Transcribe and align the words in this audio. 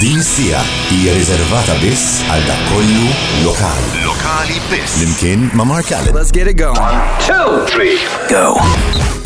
Din 0.00 0.22
sija 0.22 0.58
hija 0.92 1.12
riservata 1.16 1.72
biss 1.80 2.18
għal 2.28 2.42
dak 2.50 2.66
kollu 2.68 3.06
lokali. 3.46 3.94
Lokali 4.04 4.58
biss. 4.68 4.98
Limkien 5.00 5.48
ma' 5.56 5.64
Mark 5.64 5.88
Allen. 5.96 6.12
Let's 6.12 6.28
get 6.36 6.52
it 6.52 6.60
going. 6.60 6.76
One, 6.76 7.00
two, 7.24 7.64
three, 7.72 7.96
go. 8.28 8.60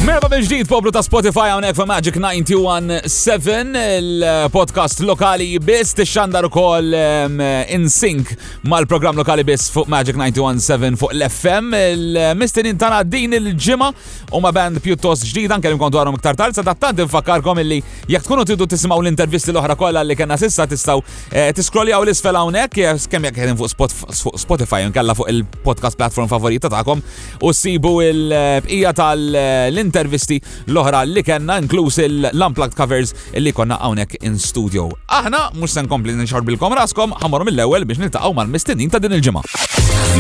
Merba 0.01 0.31
bil-ġdid 0.33 0.65
poplu 0.71 0.89
ta' 0.95 1.03
Spotify 1.05 1.51
għonek 1.53 1.77
fa' 1.77 1.85
Magic 1.91 2.15
917 2.17 3.75
il-podcast 3.91 5.03
eh, 5.03 5.09
lokali 5.11 5.49
biss 5.61 5.93
tixxandar 5.99 6.47
ukoll 6.49 6.95
eh, 6.97 7.75
in 7.77 7.85
sync 7.93 8.31
mal-programm 8.65 9.19
lokali 9.21 9.45
biss 9.45 9.69
fuq 9.75 9.91
Magic 9.93 10.17
917 10.17 10.97
fuq 11.03 11.13
l-FM 11.19 11.77
il-mistin 11.83 12.71
eh, 12.71 12.73
intana 12.73 13.03
din 13.05 13.35
il-ġima 13.37 13.91
u 14.33 14.41
ma' 14.41 14.55
band 14.57 14.81
pjuttost 14.81 15.27
ġdid 15.29 15.53
anke 15.59 15.69
li 15.69 15.77
mkontu 15.77 16.01
għarom 16.01 16.17
iktar 16.17 16.39
tarza 16.41 16.65
ta' 16.65 16.77
tant 16.87 17.05
infakarkom 17.05 17.61
illi 17.61 17.83
jek 18.09 18.25
tkunu 18.25 18.49
tiddu 18.49 18.71
tismaw 18.73 19.05
l-intervisti 19.05 19.53
l 19.53 19.61
ohra 19.61 19.77
kollha 19.77 20.01
li 20.09 20.17
kena 20.17 20.41
sissa 20.41 20.60
issa 20.65 20.69
tistaw 20.69 20.99
eh, 21.33 21.49
tiskrolli 21.57 21.95
għaw 21.95 22.05
l-isfel 22.05 22.37
hawnhekk 22.37 22.79
eh, 22.79 23.01
kemm 23.11 23.29
jekk 23.29 23.41
ħedin 23.45 23.59
fuq 23.59 24.37
Spotify 24.41 24.85
nkella 24.89 25.17
fuq 25.17 25.31
il-podcast 25.33 25.97
platform 26.01 26.29
favorita 26.31 26.71
tagħkom 26.73 27.05
u 27.49 27.55
sibu 27.57 27.95
il-bqija 28.05 28.93
tal-intervisti 29.01 30.41
l-oħra 30.69 31.05
li 31.09 31.25
kellna 31.25 31.57
inkluż 31.65 32.03
il 32.05 32.29
unplugged 32.35 32.77
covers 32.77 33.15
li 33.35 33.53
konna 33.55 33.79
hawnhekk 33.81 34.21
in 34.27 34.37
studio. 34.41 34.89
Aħna 35.13 35.49
mhux 35.57 35.75
se 35.79 35.85
nkompli 35.87 36.15
nixorbilkom 36.19 36.75
raskom 36.77 37.15
ħamorhom 37.23 37.51
mill-ewwel 37.51 37.87
biex 37.89 38.03
niltaqgħu 38.05 38.35
mal-mistinin 38.37 38.93
ta' 38.93 39.01
din 39.03 39.17
il-ġimgħa. 39.19 39.47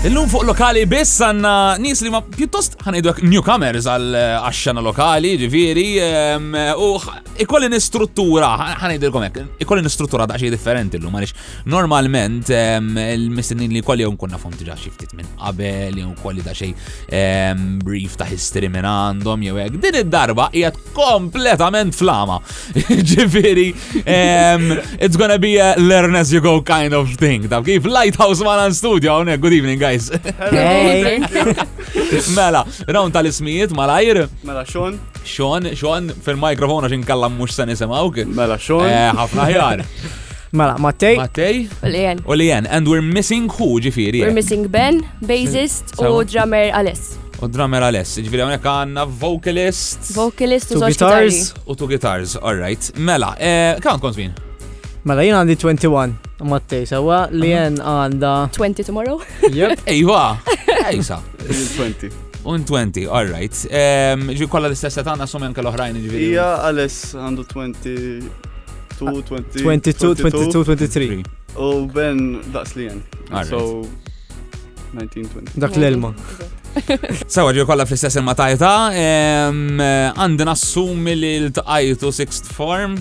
Illum 0.06 0.28
fuq 0.30 0.44
lokali 0.46 0.84
biss 0.86 1.16
għanna 1.26 1.52
nis 1.82 2.04
li 2.06 2.12
ma 2.14 2.20
pjuttost 2.22 2.76
ħanajdu 2.86 3.24
newcomers 3.26 3.88
għal 3.90 4.14
eh, 4.14 4.36
għaxxana 4.38 4.82
lokali, 4.86 5.32
ġifiri, 5.42 5.86
ehm, 5.98 6.58
u 6.78 6.90
ikolli 7.42 7.80
struttura. 7.82 8.52
ħanajdu 8.84 9.08
l-komek, 9.10 9.40
ikolli 9.66 9.82
nistruttura 9.88 10.28
daċi 10.30 10.52
differenti 10.54 11.00
l-lum, 11.00 11.18
għalix 11.18 11.34
normalment 11.74 12.52
ehm, 12.54 12.92
il-mistinnin 13.16 13.74
li 13.74 13.82
kolli 13.82 14.06
jom 14.06 14.14
kunna 14.22 14.38
fom 14.38 14.54
tiġa 14.54 14.78
xiftit 14.78 15.16
minn 15.18 15.26
qabel, 15.42 15.98
jom 16.04 16.14
kolli 16.22 16.46
daċi 16.46 16.70
ehm, 17.10 17.66
brief 17.82 18.14
ta' 18.22 18.30
history 18.30 18.70
minn 18.70 18.86
għandhom, 18.86 19.42
jew 19.48 19.58
għek, 19.66 19.80
din 19.88 20.00
id-darba 20.04 20.52
jgħat 20.54 20.84
kompletament 20.94 21.98
flama, 21.98 22.38
ġifiri, 23.10 23.72
it's 25.02 25.18
gonna 25.18 25.42
be 25.42 25.58
a 25.58 25.74
learn 25.82 26.14
as 26.22 26.30
you 26.32 26.46
go 26.46 26.60
kind 26.62 26.94
of 26.94 27.10
thing, 27.18 27.50
ta' 27.50 27.64
kif 27.66 27.90
Lighthouse 27.90 28.46
Malan 28.46 28.78
Studio, 28.78 29.18
good 29.42 29.54
evening 29.58 29.80
guys 29.82 29.95
guys. 29.98 32.36
mela, 32.38 32.66
round 32.88 33.14
tal-ismijiet, 33.14 33.72
malajr. 33.72 34.28
Mela, 34.44 34.66
Sean. 34.74 35.00
Sean, 35.36 35.70
Sean, 35.82 36.10
fil-mikrofon 36.26 36.86
għaxin 36.90 37.06
kallam 37.08 37.38
mux 37.40 37.56
sa 37.58 37.66
nisemawk. 37.68 38.24
Mela, 38.36 38.58
Sean. 38.60 38.88
Eh, 38.90 39.10
ħafna 39.18 39.48
ħjar. 39.52 39.84
Mela, 40.56 40.78
Mattej. 40.82 41.18
Mattej. 41.20 41.64
Ulian. 41.84 42.22
Ulian, 42.32 42.68
and 42.70 42.88
we're 42.88 43.04
missing 43.04 43.50
who 43.58 43.74
ġifiri? 43.84 44.22
We're 44.26 44.36
missing 44.36 44.68
Ben, 44.72 45.02
bassist 45.28 45.96
u 46.00 46.22
drummer 46.28 46.72
Aless. 46.82 47.16
U 47.44 47.50
drummer 47.52 47.84
Aless, 47.88 48.18
ġifiri 48.24 48.46
għonek 48.46 48.70
għanna 48.74 49.08
vocalist. 49.24 50.14
Vocalist 50.16 50.72
u 50.78 50.84
guitars. 50.86 51.52
U 51.68 51.76
tu 51.80 51.90
guitars, 51.92 52.38
alright. 52.42 52.92
Mela, 52.98 53.34
kan 53.84 54.00
kont 54.04 54.20
min? 54.22 54.36
Mela, 55.06 55.22
jina 55.26 55.44
għandi 55.44 55.60
21. 55.62 56.24
Mattej, 56.44 56.84
sawa 56.90 57.26
li 57.32 57.48
jen 57.54 57.78
għanda. 57.80 58.34
20 58.52 58.84
tomorrow? 58.90 59.22
Jep. 59.56 59.80
Ejwa, 59.92 60.36
ejsa. 60.90 61.22
20. 61.48 62.12
Un 62.46 62.66
20, 62.68 63.08
all 63.10 63.32
right. 63.32 63.56
Ġi 64.36 64.48
kolla 64.52 64.68
l-istessa 64.68 65.02
ta' 65.06 65.16
għanna 65.16 65.26
sumen 65.32 65.56
kal-oħrajn 65.56 65.96
ġiviri. 66.04 66.28
Ija, 66.34 66.50
Aless 66.68 67.16
għandu 67.16 67.48
20. 67.54 68.28
22, 69.00 69.62
22, 70.22 70.52
23. 70.56 71.24
U 71.60 71.72
Ben 71.92 72.42
daqs 72.54 72.76
li 72.80 72.86
jen. 72.90 73.00
So, 73.48 73.84
1920. 74.96 75.56
Dak 75.64 75.80
l-elma. 75.80 76.12
Sawa 77.32 77.56
ġi 77.56 77.64
kolla 77.68 77.88
fl-istess 77.88 78.20
il-matajta. 78.22 78.76
Għandina 78.92 80.52
assumi 80.54 81.16
li 81.16 81.34
l 81.48 81.54
tajtu 81.56 82.12
6th 82.22 82.52
form. 82.56 83.00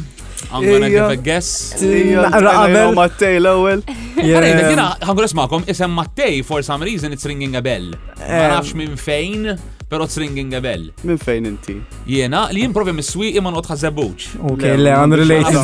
I'm 0.53 0.65
gonna 0.71 0.89
give 0.91 1.09
a 1.09 1.21
guess. 1.21 1.49
Għabel 1.81 2.95
Mattej 2.97 3.39
l-ewel. 3.41 3.85
Għabel, 4.19 4.81
għabel, 5.07 5.29
ismakom, 5.29 5.65
isem 5.71 5.95
Mattej, 5.97 6.43
for 6.47 6.63
some 6.67 6.85
reason 6.89 7.13
it's 7.15 7.27
ringing 7.29 7.57
a 7.59 7.63
bell. 7.65 7.91
Ma 8.19 8.27
eh. 8.45 8.51
nafx 8.55 8.75
minn 8.79 8.97
fejn 9.01 9.55
pero 9.89 10.05
it's 10.05 10.17
ringing 10.19 10.55
a 10.55 10.61
bell. 10.61 10.93
Min 11.05 11.19
fejn 11.21 11.47
inti? 11.49 11.77
Jena, 12.09 12.49
li 12.55 12.61
jien 12.63 12.73
provi 12.75 12.93
miswi 12.97 13.33
imma 13.37 13.51
nqot 13.53 13.67
ħazebuċ. 13.69 14.25
Ok, 14.53 14.63
le, 14.81 14.91
għan 14.97 15.13
relate. 15.21 15.55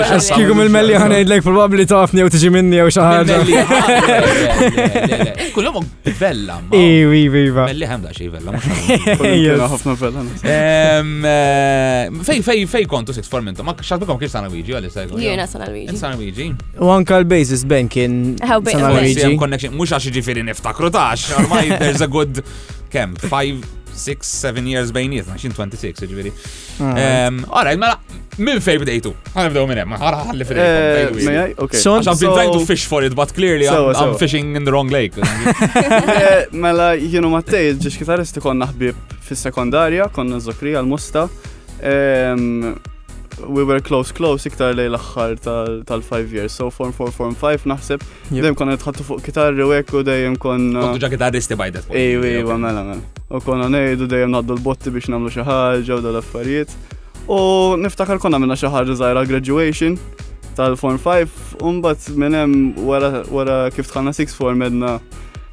Għaxkikum 0.00 0.58
il-melli 0.64 0.94
għan 0.96 1.14
għedlek 1.18 1.42
probabli 1.44 1.84
tafni 1.90 2.20
u 2.24 2.26
tiġi 2.32 2.50
minni 2.54 2.76
ah, 2.80 2.84
u 2.88 2.90
xaħġa. 2.96 3.16
Kullum 5.56 5.76
bella. 6.20 6.54
Iwi, 6.70 7.22
iwi, 7.26 7.40
iwi. 7.50 7.62
Melli 7.72 7.86
għem 7.92 8.02
daċi 8.08 8.30
bella. 8.32 8.48
ħafna 9.74 9.92
bella. 10.00 10.20
Eh, 10.40 10.54
fej, 12.26 12.38
fej, 12.48 12.58
fej 12.72 12.84
kontu 12.90 13.10
sit 13.16 13.26
formento, 13.28 13.60
ma 13.66 13.72
xaħbikom 13.76 14.16
kif 14.24 14.30
San 14.32 14.44
Luigi, 14.48 14.72
għalli 14.74 14.90
sajgħu. 14.96 15.14
Jena 15.20 15.44
San 15.50 15.60
Luigi. 15.68 15.96
San 16.00 16.12
Luigi. 16.16 16.46
U 16.80 16.82
anka 16.94 17.12
l-basis 17.20 17.62
bankin. 17.68 18.12
in 18.40 18.46
San 18.64 18.88
Luigi. 18.96 19.28
Mux 19.70 19.88
għaxi 19.92 20.10
ġifiri 20.14 20.42
niftakru 20.48 20.88
tax, 20.90 21.20
ormai 21.36 21.64
there's 21.76 22.00
a 22.00 22.06
good 22.08 22.42
kem, 22.90 23.14
5, 23.16 23.62
6, 23.96 24.24
7 24.24 24.60
years 24.66 24.92
bejn 24.94 25.14
naxin 25.28 25.52
26, 25.54 26.06
ġviri. 26.10 26.32
Għara, 26.80 27.72
mela, 27.78 27.98
minn 28.40 28.62
fej 28.64 28.80
bdejtu? 28.82 29.12
Għanibdew 29.34 29.64
minn 29.70 29.80
hemm, 29.82 29.96
għara 29.98 30.20
ħalli 30.28 30.46
fil 30.48 30.60
eh, 30.62 31.78
So, 31.80 31.96
I've 31.98 32.18
been 32.20 32.34
trying 32.34 32.52
to 32.54 32.62
fish 32.66 32.86
for 32.88 33.04
it, 33.06 33.14
but 33.18 33.32
clearly 33.36 33.66
so, 33.68 33.88
I'm, 33.88 33.94
so. 33.94 34.06
I'm 34.10 34.18
fishing 34.20 34.54
in 34.56 34.64
the 34.64 34.72
wrong 34.74 34.90
lake. 34.94 35.14
Eh, 36.20 36.46
mela, 36.52 36.92
jienu 36.94 37.30
Mattej, 37.32 37.74
ġiġ 37.82 37.96
kitaristi 38.02 38.40
konna 38.42 38.66
ħbib 38.70 39.16
fis 39.26 39.42
sekondarja 39.46 40.06
konna 40.14 40.38
zokri 40.42 40.72
għal-musta 40.78 41.26
we 43.48 43.62
were 43.64 43.80
close 43.88 44.10
close 44.16 44.46
iktar 44.48 44.74
lej 44.74 44.88
l-axħar 44.90 45.36
tal-5 45.88 46.32
years. 46.32 46.54
So 46.54 46.68
form 46.70 46.92
4, 46.96 47.12
form 47.14 47.34
5 47.38 47.66
naħseb. 47.70 48.04
Dejjem 48.30 48.56
konna 48.58 48.74
nitħattu 48.76 49.06
fuq 49.06 49.22
kitarri 49.26 49.64
u 49.64 49.72
ekku 49.76 50.02
dejjem 50.06 50.36
konna. 50.42 50.86
Kontu 50.88 51.02
ġa 51.04 51.12
kitarristi 51.14 51.56
bajdet. 51.58 51.88
Ej, 51.90 52.18
ej, 52.18 52.42
mela 52.58 52.84
mela. 52.86 52.98
U 53.30 53.40
konna 53.44 53.68
nejdu 53.72 54.08
dejjem 54.10 54.32
naddu 54.34 54.58
l-botti 54.58 54.92
biex 54.94 55.12
namlu 55.14 55.32
xaħġa 55.34 55.98
u 56.00 56.04
dal-affarijiet. 56.08 56.74
U 57.30 57.40
niftakar 57.80 58.20
konna 58.22 58.40
minna 58.42 58.56
xaħġa 58.58 58.96
zaħra 59.00 59.24
graduation 59.30 59.96
tal-form 60.58 61.00
5 61.00 61.60
Umbat 61.66 62.10
minnem 62.20 62.54
minn 62.54 62.86
wara 62.86 63.60
kif 63.74 63.90
tħanna 63.90 64.14
6 64.16 64.34
form 64.36 64.64
edna 64.66 64.98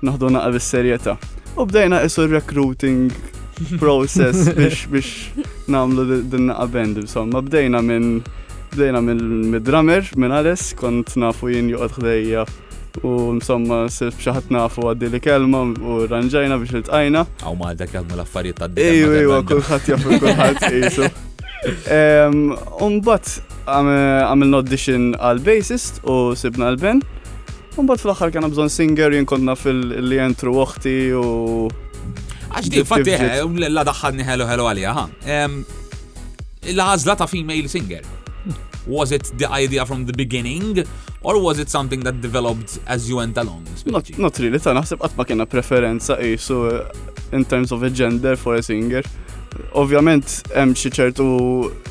naħdu 0.04 0.32
naqqa 0.34 0.54
bis 0.56 0.70
serjeta 0.74 1.14
U 1.60 1.68
bdejna 1.70 2.00
isu 2.08 2.26
recruiting 2.32 3.12
process 3.80 4.38
biex 4.58 4.76
biex 4.94 5.06
namlu 5.68 6.06
din 6.32 6.48
qabend 6.54 6.96
insomma 7.02 7.42
bdejna 7.46 7.82
minn 7.82 8.24
bdejna 8.74 9.02
minn 9.02 9.58
drummer 9.66 10.04
minn 10.16 10.32
Ales 10.36 10.74
kont 10.80 11.16
nafu 11.20 11.50
jien 11.52 11.70
joqgħod 11.74 12.04
ħdejja 12.04 12.46
u 13.06 13.12
insomma 13.34 13.86
sirt 13.94 14.18
xaħat 14.24 14.52
nafu 14.54 14.86
għaddi 14.92 15.10
li 15.16 15.20
kelma 15.22 15.62
u 15.82 15.98
ranġajna 16.12 16.58
biex 16.62 16.74
il-tqajna. 16.80 17.22
Aw 17.46 17.58
ma 17.60 17.68
għadda 17.74 17.86
kelma 17.94 18.16
l-affarijiet 18.20 18.62
għaddi. 18.66 18.82
Ejju 18.82 19.12
ejju 19.22 19.36
kullħat 19.52 19.90
jafu 19.92 20.18
kullħat 20.24 20.66
jisu. 20.78 21.12
Umbat 22.82 23.36
għamil 23.70 24.58
audition 24.62 25.12
għal 25.18 25.44
bassist 25.46 26.02
u 26.10 26.34
sibna 26.38 26.70
għal-ben. 26.72 27.04
Umbat 27.78 28.02
fl-axar 28.02 28.32
kena 28.34 28.50
bżon 28.50 28.72
singer 28.74 29.14
jinkonna 29.14 29.54
fil-li 29.58 30.18
jentru 30.18 30.56
uħti 30.64 30.98
u 31.22 31.28
Għax 32.52 32.68
di 32.72 32.84
fatti 32.88 33.16
eh, 33.16 33.44
la 33.74 33.84
daħħadni 33.88 34.24
hello 34.28 34.48
ħelu 34.48 34.68
għalija 34.72 34.94
ha? 34.96 35.06
L-għazla 36.72 37.16
ta' 37.20 37.28
female 37.28 37.68
singer. 37.72 38.06
Was 38.88 39.12
it 39.12 39.34
the 39.36 39.50
idea 39.52 39.84
from 39.86 40.06
the 40.08 40.14
beginning 40.16 40.82
or 41.22 41.38
was 41.44 41.60
it 41.60 41.70
something 41.70 42.00
that 42.04 42.22
developed 42.22 42.80
as 42.88 43.10
you 43.10 43.18
went 43.18 43.38
along? 43.38 43.66
Not, 43.86 44.08
not 44.18 44.40
really, 44.40 44.60
ta' 44.64 44.72
naħseb 44.78 45.04
għatma 45.04 45.26
kena 45.28 45.48
preferenza 45.50 46.20
jisu 46.24 46.62
eh, 46.72 46.92
in 47.36 47.44
terms 47.46 47.76
of 47.76 47.84
a 47.84 47.90
gender 47.92 48.40
for 48.40 48.56
a 48.56 48.64
singer. 48.64 49.04
Ovvjament, 49.74 50.44
hemm 50.54 50.76
xi 50.78 50.92
ċertu 50.94 51.26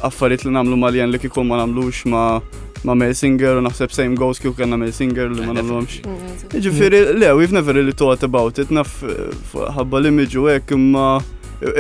affarijiet 0.09 0.47
li 0.49 0.55
nagħmlu 0.57 0.95
jen 0.97 1.13
li 1.13 1.21
kikun 1.25 1.49
ma 1.51 1.61
nagħmlux 1.65 2.03
ma' 2.13 2.65
mail 2.95 3.15
singer 3.17 3.57
u 3.59 3.63
naħseb 3.65 3.93
same 3.95 4.17
goes 4.19 4.41
kif 4.41 4.55
kan 4.59 4.71
mail 4.79 4.93
singer 4.95 5.31
li 5.33 5.47
ma 5.47 5.55
nagħmlhomx. 5.57 6.01
Mm-hmm. 6.05 6.63
Ġifieri 6.67 7.01
le, 7.19 7.33
we've 7.39 7.53
never 7.55 7.75
really 7.75 7.93
thought 7.93 8.23
about 8.23 8.59
it, 8.63 8.71
naf 8.71 9.01
eh, 9.03 9.33
ħabba 9.77 10.01
l-image 10.03 10.37
u 10.39 10.47
hekk 10.53 10.77
imma 10.79 11.07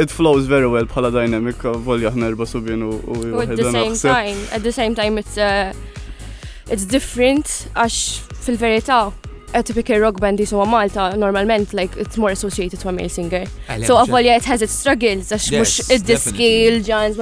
it 0.01 0.11
flows 0.11 0.49
very 0.49 0.67
well 0.69 0.89
bħala 0.89 1.11
dynamic 1.13 1.63
volja 1.87 2.11
ħnerba 2.15 2.47
subin 2.49 2.87
u 2.87 2.97
at 3.43 3.55
the 3.55 3.71
same 3.71 3.97
time, 4.03 4.41
at 4.53 4.63
the 4.65 4.73
same 4.79 4.95
time 4.95 5.19
it's 5.21 5.37
uh, 5.37 5.75
it's 6.73 6.85
different 6.89 7.67
għax 7.75 8.41
fil-verità 8.49 9.05
a 9.55 9.63
typical 9.63 9.99
rock 9.99 10.21
band 10.21 10.41
is 10.41 10.53
on 10.53 10.69
Malta, 10.69 11.15
normalment, 11.17 11.73
like, 11.73 11.97
it's 11.97 12.17
more 12.19 12.31
associated 12.31 12.81
to 12.81 12.89
a 12.89 12.93
male 12.93 13.09
singer. 13.09 13.47
So, 13.85 13.97
Avalia, 13.97 14.37
it 14.37 14.45
has 14.51 14.61
its 14.63 14.73
struggles, 14.75 15.31
għax 15.33 15.47
mux 15.55 15.77
id-diski, 15.95 16.49
l-ġans, 16.79 17.19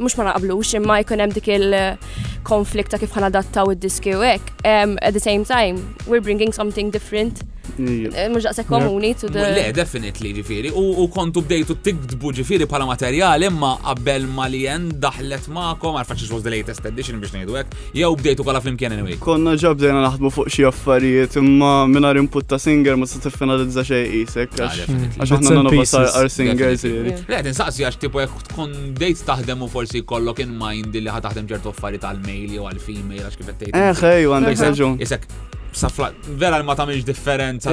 mux 0.00 0.16
ma 0.18 0.28
naqablux, 0.30 0.72
imma 0.80 1.00
jkun 1.02 1.24
hemm 1.26 1.34
dik 1.36 1.50
il-konflikt 1.56 2.94
ta' 2.94 3.00
kif 3.02 3.14
ħanadattaw 3.18 3.74
id-diski 3.74 4.12
eh, 4.12 4.16
u 4.16 4.22
um, 4.22 4.26
hekk. 4.26 5.04
At 5.10 5.14
the 5.18 5.24
same 5.24 5.44
time, 5.48 5.82
we're 6.06 6.24
bringing 6.24 6.52
something 6.56 6.90
different. 6.94 7.44
Eh, 7.78 8.26
Mux 8.28 8.42
daqseg 8.44 8.66
komuni 8.66 9.14
to 9.14 9.28
the. 9.28 9.42
Le, 9.54 9.64
definitely 9.74 10.32
ġifiri. 10.36 10.70
U 10.74 11.06
kontu 11.14 11.42
bdejtu 11.46 11.76
tikdbu 11.84 12.32
ġifiri 12.40 12.66
pala 12.70 12.86
materjal 12.88 13.44
imma 13.48 13.74
qabel 13.84 14.24
ma 14.34 14.46
jen 14.50 14.88
daħlet 15.02 15.46
ma'kom, 15.54 15.98
għarfax 16.00 16.26
was 16.32 16.42
the 16.42 16.50
latest 16.50 16.84
edition 16.90 17.20
biex 17.22 17.34
nejdu 17.36 17.54
għek, 17.60 17.76
jew 17.94 18.10
bdejtu 18.18 18.46
kolla 18.46 18.62
kien 18.80 18.94
anyway. 18.96 19.14
Konna 19.22 19.54
ġabdejna 19.62 20.00
naħdmu 20.08 20.32
fuq 20.34 20.50
xie 20.52 20.66
affarijiet 20.68 21.36
imma 21.38 21.70
minar 21.90 22.18
input 22.18 22.48
ta' 22.50 22.58
singer 22.58 22.98
ma 22.98 23.06
s 23.06 23.22
finalizza 23.34 23.84
xej 23.86 24.08
isek. 24.24 24.58
Ah, 24.64 24.74
għax 24.74 25.36
ħna 25.38 25.58
nanovassar 25.60 26.10
għar 26.18 26.30
singers. 26.34 26.82
Le, 26.82 27.42
tinsaqsi 27.46 27.86
għax 27.86 28.00
tipo 28.02 28.22
jek 28.24 28.34
tkun 28.50 28.74
dejt 28.98 29.22
taħdemu 29.28 29.70
forsi 29.70 30.02
kollok 30.02 30.42
in 30.48 30.58
mind 30.58 30.98
li 30.98 31.06
ħataħdem 31.14 31.46
ċertu 31.54 31.70
affarijiet 31.70 32.08
għal-mail 32.10 32.58
jew 32.58 32.66
għal-female 32.72 33.30
għax 33.30 33.38
kif 33.38 33.46
Eh, 33.68 33.92
xej, 33.96 34.24
għandek 34.28 34.60
raġun. 34.62 34.96
Isek, 35.02 35.24
safla, 35.72 36.12
vera 36.36 36.62
ma 36.62 36.74
ta' 36.74 36.84
tamilx 36.84 37.04
differenza 37.04 37.70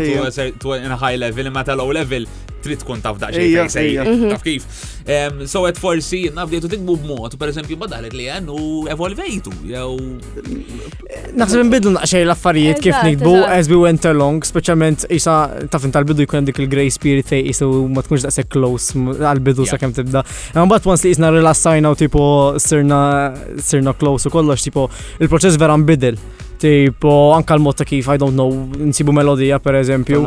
tu 0.58 0.74
in 0.74 0.92
a 0.92 0.98
high 1.00 1.18
level, 1.18 1.46
imma 1.46 1.64
tal-low 1.64 1.92
level 1.92 2.28
trid 2.66 2.80
tkun 2.82 3.00
taf 3.02 3.18
daċi 3.22 3.50
mhm. 4.00 4.32
taf 4.32 4.42
kif. 4.44 4.66
So 5.46 5.64
għed 5.68 5.78
forsi 5.80 6.24
nabdietu 6.34 6.70
tikbu 6.72 6.96
b'mod, 7.04 7.36
per 7.40 7.52
eżempju, 7.54 7.78
badalet 7.78 8.16
li 8.18 8.26
għan 8.32 8.48
u 8.50 8.58
evolvejtu, 8.92 9.54
jew. 9.70 9.92
Naħseb 11.38 11.66
nbidlu 11.68 11.94
naqxej 11.96 12.26
l-affarijiet 12.26 12.82
kif 12.84 12.98
nikbu 13.06 13.36
as 13.46 13.70
we 13.72 13.78
went 13.80 14.08
along, 14.10 14.42
specialment 14.50 15.06
isa 15.14 15.38
taf 15.72 15.86
tal-bidu 15.94 16.26
jkun 16.26 16.50
dik 16.50 16.64
il-grey 16.66 16.90
spirit 16.94 17.30
fej 17.30 17.52
isu 17.54 17.70
ma 17.94 18.02
tkunx 18.06 18.26
daqseg 18.26 18.50
close 18.52 18.98
għal-bidu 19.18 19.70
sa' 19.70 19.78
kem 19.82 19.94
tibda. 19.96 20.26
Għan 20.58 20.72
bat 20.74 20.90
once 20.90 21.06
li 21.06 21.14
isna 21.16 21.30
rilassajna 21.38 21.94
u 21.94 22.00
tipo 22.00 22.26
sirna 22.60 23.94
close 24.00 24.26
u 24.28 24.34
kollox, 24.34 24.66
tipo 24.66 24.90
il-proċess 25.22 25.62
vera 25.62 25.78
nbidel 25.78 26.18
tipo 26.66 27.14
anka 27.38 27.54
l-mod 27.60 27.78
ta' 27.80 27.86
kif 27.88 28.08
I 28.14 28.18
don't 28.22 28.36
know 28.38 28.50
nsibu 28.90 29.14
melodija 29.16 29.60
per 29.64 29.76
eżempju. 29.82 30.22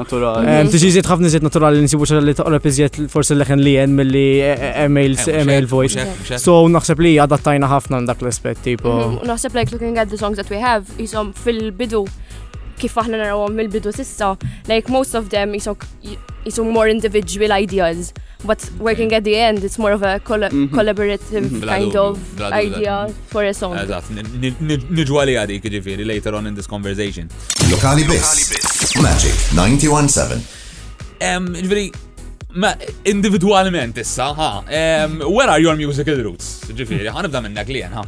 Tiġi 0.69 0.91
ziet 0.99 1.09
ħafna 1.11 1.31
ziet 1.33 1.43
naturali 1.47 1.83
nsibu 1.87 2.07
xar 2.09 2.23
li 2.25 2.35
toqrob 2.39 2.69
iżjed 2.71 3.01
forse 3.13 3.35
l 3.37 3.45
eħen 3.47 3.63
li 3.65 3.75
jen 3.79 3.97
mill 3.99 4.07
milli 4.09 4.25
e- 4.41 4.53
e- 4.53 4.71
eh, 4.71 5.43
email 5.43 5.67
voice. 5.71 6.05
So 6.39 6.57
naħseb 6.71 7.03
li 7.05 7.17
għadattajna 7.19 7.71
ħafna 7.75 8.05
dak 8.13 8.23
l 8.23 8.31
aspet 8.33 8.63
tipo. 8.65 8.95
Mhm, 8.95 9.27
naħseb 9.33 9.59
like 9.59 9.75
looking 9.75 9.99
at 9.99 10.11
the 10.15 10.21
songs 10.21 10.39
that 10.41 10.51
we 10.51 10.63
have 10.63 10.87
jisom 10.99 11.35
fil-bidu 11.35 12.07
kif 12.81 12.97
aħna 13.03 13.19
narawhom 13.21 13.59
mill-bidu 13.59 13.93
sissa, 13.95 14.31
like 14.71 14.89
most 14.95 15.19
of 15.19 15.29
them 15.35 15.53
isu 15.59 16.65
more 16.65 16.89
individual 16.89 17.53
ideas. 17.59 18.13
But 18.45 18.63
working 18.79 19.13
at 19.19 19.25
the 19.25 19.35
end, 19.35 19.65
it's 19.67 19.79
more 19.83 19.91
of 19.93 20.03
a 20.07 20.21
mhm. 20.21 20.51
Mhm. 20.69 20.69
collaborative 20.73 21.49
kind 21.67 21.97
of 21.97 22.19
idea 22.41 22.99
for 23.33 23.45
a 23.45 23.53
song. 23.53 23.75
Eżat, 23.79 24.13
nidwali 24.95 25.35
għadi 25.41 25.59
kġifiri 25.65 26.07
later 26.07 26.37
on 26.39 26.47
in 26.47 26.55
this 26.55 26.71
conversation. 26.71 27.29
Lokali 27.73 28.07
Biss, 28.07 28.47
Magic 29.03 29.35
917. 29.59 30.47
Ġifiri, 31.19 31.89
ma 32.63 32.71
individualment 33.05 33.99
issa, 33.99 34.31
ha, 34.39 34.51
where 35.27 35.51
are 35.51 35.59
your 35.59 35.75
musical 35.75 36.23
roots? 36.23 36.61
Ġifiri, 36.71 37.11
ħanibda 37.11 37.43
minnek 37.49 37.75
li 37.75 37.83
ha. 37.91 38.07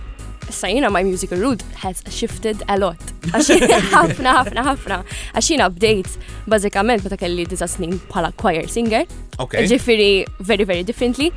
Sajina 0.51 0.91
my 0.91 1.03
musical 1.03 1.39
route 1.41 1.63
has 1.75 2.03
shifted 2.11 2.63
a 2.69 2.79
lot. 2.79 2.97
ħafna, 3.31 4.35
ħafna, 4.41 4.67
ħafna. 4.71 4.99
Għaxina 5.35 5.67
updates, 5.71 6.19
bazzikament 6.51 7.03
bata 7.05 7.19
kelli 7.21 7.47
disa 7.51 7.69
snin 7.71 7.99
pala 8.11 8.33
choir 8.43 8.69
singer. 8.71 9.07
Ok. 9.39 9.63
Ġifiri 9.71 10.09
very, 10.41 10.65
very 10.69 10.83
differently. 10.87 11.31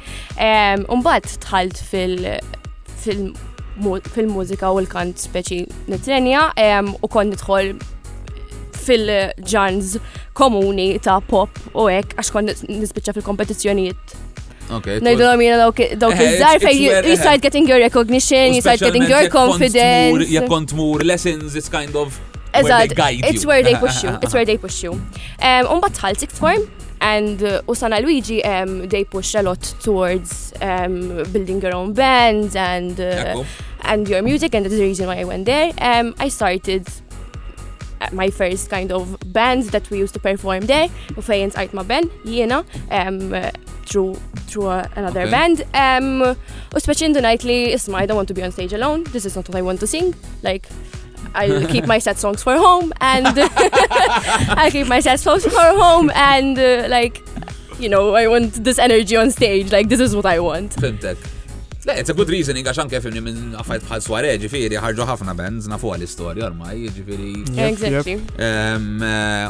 Umbat 0.93 1.29
tħalt 1.45 1.79
fil-mużika 4.17 4.73
u 4.75 4.83
l-kant 4.83 5.21
speċi 5.27 5.63
nitrenja 5.93 6.49
u 6.99 7.09
kon 7.11 7.31
nitħol 7.33 7.73
fil-ġanz 8.83 9.97
komuni 10.35 10.89
ta' 11.03 11.21
pop 11.23 11.55
u 11.79 11.87
ek 11.87 12.17
għax 12.19 12.31
kon 12.35 12.51
nisbicċa 12.51 13.15
fil 13.15 13.23
kompetizjoniet 13.23 14.17
Najdu 14.71 15.25
għom 15.27 15.41
jena 15.43 15.57
dawk 15.59 15.81
eh, 15.83 15.95
iż-żar 15.95 16.61
fej 16.63 16.77
you 16.85 17.17
start 17.19 17.41
getting 17.43 17.67
your 17.67 17.79
recognition, 17.81 18.53
you 18.55 18.61
start 18.61 18.79
getting 18.79 19.03
your 19.09 19.27
confidence. 19.29 20.29
Ja 20.31 20.41
kontmur, 20.47 21.03
lessons, 21.03 21.55
it's 21.55 21.69
kind 21.69 21.95
of 21.95 22.19
Eżad, 22.53 22.93
it's 23.27 23.45
where 23.45 23.63
they 23.63 23.75
push 23.83 24.03
you, 24.03 24.09
it's 24.21 24.33
where 24.33 24.45
they 24.45 24.57
push 24.57 24.83
you. 24.85 24.93
Um, 25.41 25.65
Umbat 25.67 25.97
tħal 25.97 26.13
sixth 26.17 26.37
form, 26.39 26.61
and 27.01 27.41
uh, 27.43 27.61
Usana 27.67 27.97
Luigi, 28.01 28.43
um, 28.45 28.87
they 28.87 29.03
push 29.03 29.33
a 29.35 29.41
lot 29.41 29.61
towards 29.81 30.53
um, 30.61 31.23
building 31.33 31.59
your 31.61 31.73
own 31.75 31.93
bands 31.93 32.55
and 32.55 33.01
uh, 33.01 33.43
and 33.81 34.07
your 34.07 34.21
music, 34.21 34.53
and 34.55 34.65
that's 34.65 34.75
the 34.75 34.83
reason 34.83 35.07
why 35.07 35.17
I 35.19 35.23
went 35.25 35.45
there. 35.47 35.71
Um, 35.81 36.13
I 36.19 36.29
started 36.29 36.87
uh, 37.99 38.07
my 38.13 38.29
first 38.29 38.69
kind 38.69 38.91
of 38.93 39.17
bands 39.33 39.71
that 39.71 39.89
we 39.89 39.97
used 39.99 40.13
to 40.13 40.19
perform 40.21 40.67
there, 40.67 40.87
Fejjens 41.17 41.57
Art 41.57 41.73
Ma 41.73 41.81
Ben, 41.83 42.03
jiena, 42.23 42.63
um, 42.91 43.33
through 43.93 44.15
through 44.49 44.67
uh, 44.75 44.87
another 44.95 45.21
okay. 45.21 45.31
band. 45.31 45.57
Um, 45.75 46.35
the 46.73 47.19
Nightly, 47.21 47.73
I 47.75 48.05
don't 48.05 48.15
want 48.17 48.27
to 48.29 48.33
be 48.33 48.43
on 48.43 48.51
stage 48.51 48.73
alone. 48.73 49.03
This 49.13 49.25
is 49.25 49.35
not 49.35 49.47
what 49.47 49.55
I 49.55 49.61
want 49.61 49.79
to 49.81 49.87
sing. 49.93 50.15
Like, 50.41 50.67
I'll 51.35 51.67
keep 51.73 51.85
my 51.85 51.99
sad 51.99 52.17
songs 52.17 52.41
for 52.47 52.55
home 52.65 52.91
and 52.99 53.25
i 54.63 54.69
keep 54.75 54.87
my 54.87 54.99
sad 54.99 55.19
songs 55.21 55.43
for 55.45 55.67
home 55.83 56.11
and 56.15 56.57
uh, 56.57 56.87
like, 56.89 57.19
you 57.79 57.87
know, 57.87 58.15
I 58.15 58.27
want 58.27 58.49
this 58.67 58.79
energy 58.79 59.15
on 59.15 59.29
stage. 59.29 59.71
Like, 59.71 59.89
this 59.89 59.99
is 59.99 60.15
what 60.15 60.25
I 60.25 60.39
want. 60.39 60.75
Fintech. 60.75 61.17
Le, 61.85 61.93
it's 61.99 62.09
a 62.09 62.13
good 62.15 62.29
reasoning 62.31 62.63
għax 62.69 62.79
anke 62.85 62.99
fimni 63.03 63.19
minn 63.23 63.55
għafajt 63.59 63.83
bħal 63.89 64.03
suare, 64.05 64.29
ġifiri, 64.39 64.77
ħarġu 64.79 65.07
ħafna 65.09 65.33
bands, 65.35 65.65
nafu 65.67 65.89
għal 65.91 66.05
istorja 66.05 66.45
ormai, 66.47 66.85
ġifiri. 66.95 67.33
Exactly. 67.65 68.13
Eh, 68.39 68.77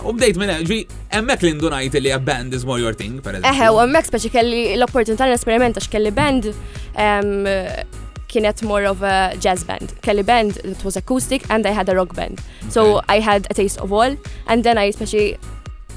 u 0.01 0.13
minn, 0.18 0.56
ġifiri, 0.65 0.85
emmek 1.19 1.45
li 1.45 1.51
ndunajt 1.59 2.00
li 2.01 2.15
band 2.30 2.56
is 2.57 2.65
more 2.65 2.81
your 2.81 2.95
thing, 2.97 3.19
per 3.21 3.38
eżempju. 3.38 3.51
Eħe, 3.53 3.69
u 3.75 3.81
emmek 3.85 4.09
speċi 4.09 4.33
kelli 4.33 4.63
l-opportunità 4.80 5.27
l 5.30 5.38
esperimenta 5.38 5.81
għax 5.83 5.91
kelli 5.94 6.13
band 6.18 6.50
kienet 8.33 8.63
more 8.65 8.89
of 8.89 9.06
a 9.06 9.36
jazz 9.38 9.62
band. 9.63 9.94
Kelli 10.01 10.25
band, 10.25 10.57
it 10.65 10.81
was 10.83 10.97
acoustic 10.97 11.45
and 11.53 11.69
I 11.69 11.74
had 11.77 11.86
a 11.88 11.94
rock 11.94 12.15
band. 12.18 12.41
So 12.69 13.01
I 13.09 13.19
had 13.19 13.45
a 13.53 13.53
taste 13.53 13.77
of 13.79 13.94
all 13.94 14.18
and 14.47 14.63
then 14.63 14.79
I 14.81 14.89
speċi 14.89 15.38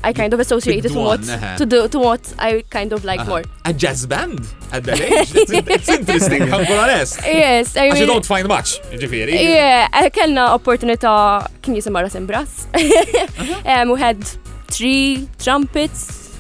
I 0.04 0.12
kind 0.12 0.32
of 0.34 0.40
associated 0.40 0.93
to 0.93 0.98
what 0.98 1.28
uh-huh. 1.28 1.56
to, 1.58 1.66
do, 1.66 1.88
to 1.88 1.98
what 1.98 2.34
I 2.38 2.62
kind 2.70 2.93
of 2.93 3.04
like 3.04 3.20
uh, 3.20 3.25
more. 3.25 3.43
A 3.64 3.72
jazz 3.72 4.06
band 4.06 4.40
at 4.72 4.84
that 4.84 5.00
age? 5.00 5.32
It's, 5.34 5.50
it's 5.52 5.88
interesting, 5.88 6.43
I'm 6.43 6.64
gonna 6.64 6.76
honest. 6.93 7.20
Yes, 7.25 7.76
I 7.76 7.88
mean... 7.91 7.96
you 7.96 8.06
don't 8.06 8.24
find 8.26 8.46
much, 8.48 8.81
ġifiri. 8.93 9.32
Yeah, 9.43 9.88
I 9.93 10.10
kellna 10.10 10.48
opportunita 10.58 11.48
kien 11.62 11.74
jisimma 11.74 12.03
Rasim 12.05 12.26
Brass. 12.26 12.67
Uh-huh. 12.74 13.62
um, 13.69 13.91
we 13.93 13.98
had 13.98 14.22
three 14.70 15.29
trumpets 15.38 16.38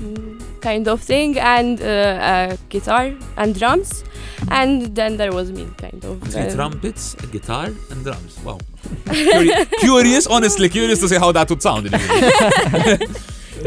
kind 0.60 0.88
of 0.88 1.00
thing 1.00 1.38
and 1.38 1.80
uh, 1.80 1.84
uh, 1.84 2.56
guitar 2.68 3.14
and 3.36 3.58
drums 3.58 4.02
and 4.50 4.94
then 4.96 5.16
there 5.16 5.32
was 5.32 5.50
me 5.52 5.66
kind 5.78 6.04
of 6.04 6.20
three 6.24 6.42
um, 6.42 6.54
trumpets 6.54 7.14
a 7.22 7.26
guitar 7.28 7.66
and 7.66 8.04
drums 8.04 8.36
wow 8.44 8.58
curious 9.80 10.26
honestly 10.26 10.68
curious 10.68 10.98
to 10.98 11.08
see 11.08 11.16
how 11.16 11.30
that 11.32 11.48
would 11.48 11.62
sound 11.62 11.86
in 11.86 11.92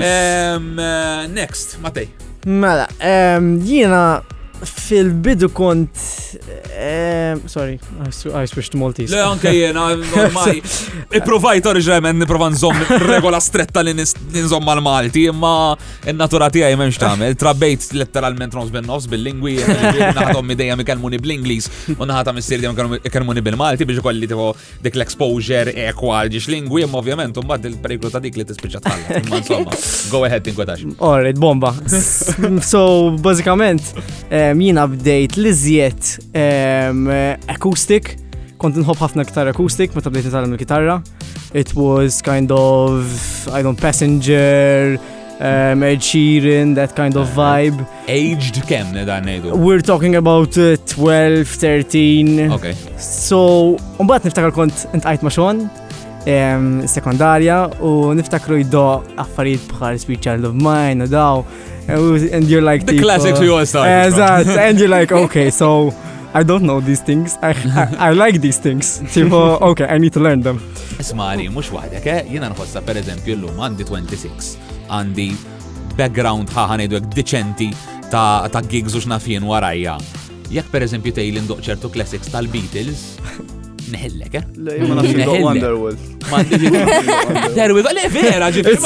Eh, 0.02 1.28
next, 1.30 1.78
Matej. 1.82 2.10
Mela, 2.46 2.88
jiena 3.60 4.22
fil-bidu 4.66 5.50
kont. 5.54 6.06
Eh, 6.78 7.36
sorry, 7.46 7.80
I 8.44 8.46
switched 8.46 8.72
to 8.72 8.78
Maltese. 8.78 9.14
Le, 9.16 9.22
anke 9.22 9.52
jena, 9.54 9.86
ormai. 10.26 10.62
Iprovajt 11.20 11.66
e 11.66 11.72
orġemen, 11.74 12.20
niprofa 12.22 12.50
nżomm 12.54 12.82
regola 13.10 13.40
stretta 13.42 13.82
li 13.86 13.94
nżomm 13.96 14.66
mal-Malti, 14.68 15.28
imma 15.32 15.54
il-natura 16.12 16.50
tijaj 16.54 16.78
memx 16.80 17.00
tamel. 17.02 17.38
Trabbejt 17.40 17.92
letteralment 17.98 18.56
nos 18.58 18.72
ben 18.74 18.88
nofs 18.88 19.08
bil-lingwi, 19.12 19.58
e 19.62 20.12
naħatom 20.16 20.46
mideja 20.50 20.78
mikelmuni 20.80 21.20
bil-Inglis, 21.24 21.70
u 21.96 22.02
naħatom 22.10 22.38
missir 22.40 22.62
dijem 22.64 22.92
mikelmuni 22.98 23.44
bil-Malti 23.46 23.88
biex 23.90 24.04
kolli 24.06 24.28
tipo 24.30 24.52
dik 24.84 24.98
l-exposure 25.00 25.74
equal 25.90 26.30
ġiex 26.34 26.50
lingwi, 26.52 26.84
imma 26.88 27.00
e 27.00 27.02
ovvjament, 27.04 27.40
un 27.42 27.50
bad 27.50 27.66
il-periklu 27.70 28.12
ta' 28.14 28.22
dik 28.24 28.38
li 28.42 28.48
t-spicċa 28.50 28.84
tħalla. 28.86 29.22
Imma 29.24 29.42
insomma, 29.42 29.80
go 30.12 30.24
ahead, 30.28 30.44
tinkwetax. 30.50 30.86
Alright, 31.00 31.40
bomba. 31.40 31.74
So, 32.70 33.16
bazzikament, 33.22 33.82
eh, 34.34 34.49
jien 34.58 34.80
update 34.82 35.40
li 35.42 35.52
zjed 35.54 36.18
acoustic, 37.50 38.16
kont 38.60 38.76
nħob 38.80 39.00
ħafna 39.00 39.26
kitar 39.28 39.52
acoustic, 39.54 39.94
ma 39.96 40.04
tabdejt 40.04 40.30
nitalem 40.30 40.56
il-kitarra. 40.56 40.98
It 41.54 41.74
was 41.76 42.22
kind 42.22 42.52
of, 42.54 43.12
I 43.54 43.64
don't 43.64 43.80
passenger, 43.80 44.98
um, 45.40 45.84
Ed 45.84 46.04
Sheeran, 46.04 46.76
that 46.76 46.96
kind 46.98 47.16
of 47.18 47.32
vibe. 47.38 47.86
Aged 48.10 48.62
kem 48.70 48.92
ne 48.94 49.06
dan 49.08 49.26
nejdu? 49.30 49.56
We're 49.56 49.82
talking 49.82 50.16
about 50.20 50.58
uh, 50.58 50.76
12, 50.86 51.46
13. 51.48 52.52
Okay. 52.60 52.74
So, 53.00 53.78
unbat 54.02 54.28
niftakar 54.28 54.52
kont 54.56 54.88
intajt 54.98 55.24
ma 55.26 55.32
xon, 55.34 55.70
sekundarja 56.88 57.70
u 57.82 58.14
niftakru 58.14 58.58
jiddo 58.60 59.02
affarijiet 59.18 59.66
bħal 59.74 60.00
Sweet 60.02 60.22
Child 60.24 60.46
of 60.50 60.56
Mine 60.60 61.06
u 61.08 61.10
daw. 61.10 61.44
And 61.90 62.46
you're 62.48 62.62
like 62.62 62.86
the 62.86 62.94
tipo, 62.94 63.04
classics 63.04 63.40
we 63.40 63.50
all 63.50 63.66
started. 63.66 64.14
Eżatt, 64.14 64.48
and 64.58 64.80
you're 64.80 64.88
like, 64.90 65.12
okay, 65.24 65.50
so 65.50 65.92
I 66.34 66.44
don't 66.44 66.64
know 66.64 66.80
these 66.80 67.02
things. 67.02 67.36
I, 67.42 67.50
I, 68.00 68.10
I 68.10 68.10
like 68.14 68.42
these 68.42 68.58
things. 68.60 69.00
Tipo, 69.14 69.60
okay, 69.62 69.86
I 69.86 69.98
need 69.98 70.14
to 70.14 70.20
learn 70.20 70.42
them. 70.42 70.60
Ismani, 71.00 71.50
mux 71.50 71.72
wahdek, 71.74 72.06
eh? 72.06 72.22
jina 72.30 72.50
nħossa 72.52 72.84
per 72.86 73.00
eżempju 73.02 73.38
l-lum 73.40 73.62
għandi 73.66 73.88
26, 73.88 74.58
għandi 74.92 75.30
background 75.98 76.52
ħaħanejdu 76.54 77.00
għek 77.00 77.10
deċenti 77.16 77.70
ta' 78.14 78.64
gigs 78.70 78.96
u 78.98 79.02
xnafien 79.06 79.48
warajja. 79.50 79.96
Jekk 80.50 80.68
per 80.74 80.84
eżempju 80.86 81.14
tejlin 81.16 81.48
doċertu 81.50 81.90
classics 81.94 82.30
tal-Beatles, 82.34 83.04
Neħillek, 83.94 84.36
eh? 84.38 84.80
Ma 84.86 84.98
nafx 85.00 85.46
Underworld. 85.54 86.26
Underworld, 86.30 87.92
le 87.98 88.08
vera, 88.14 88.50
ġifiri. 88.54 88.82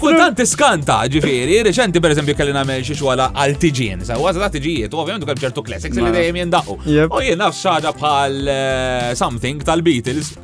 Kultant 0.00 0.42
skanta, 0.48 1.00
ġifiri. 1.12 1.60
Reċenti, 1.68 2.02
per 2.02 2.14
esempio 2.16 2.36
kelli 2.38 2.54
namel 2.56 2.84
xie 2.86 2.98
xwala 2.98 3.30
għal-tiġien. 3.34 4.04
Sa' 4.10 4.18
għazza 4.20 4.44
ta' 4.46 4.52
tiġijiet, 4.58 4.94
u 4.96 5.02
ovvijament 5.02 5.28
kem 5.32 5.42
ċertu 5.46 5.64
classics 5.66 6.00
li 6.00 6.14
dejjem 6.18 6.40
jendaqu. 6.44 6.78
U 6.86 7.24
jien 7.24 7.40
nafx 7.40 7.64
xaġa 7.66 7.94
bħal 7.98 8.40
eh, 8.56 9.10
something 9.18 9.64
tal-Beatles. 9.66 10.34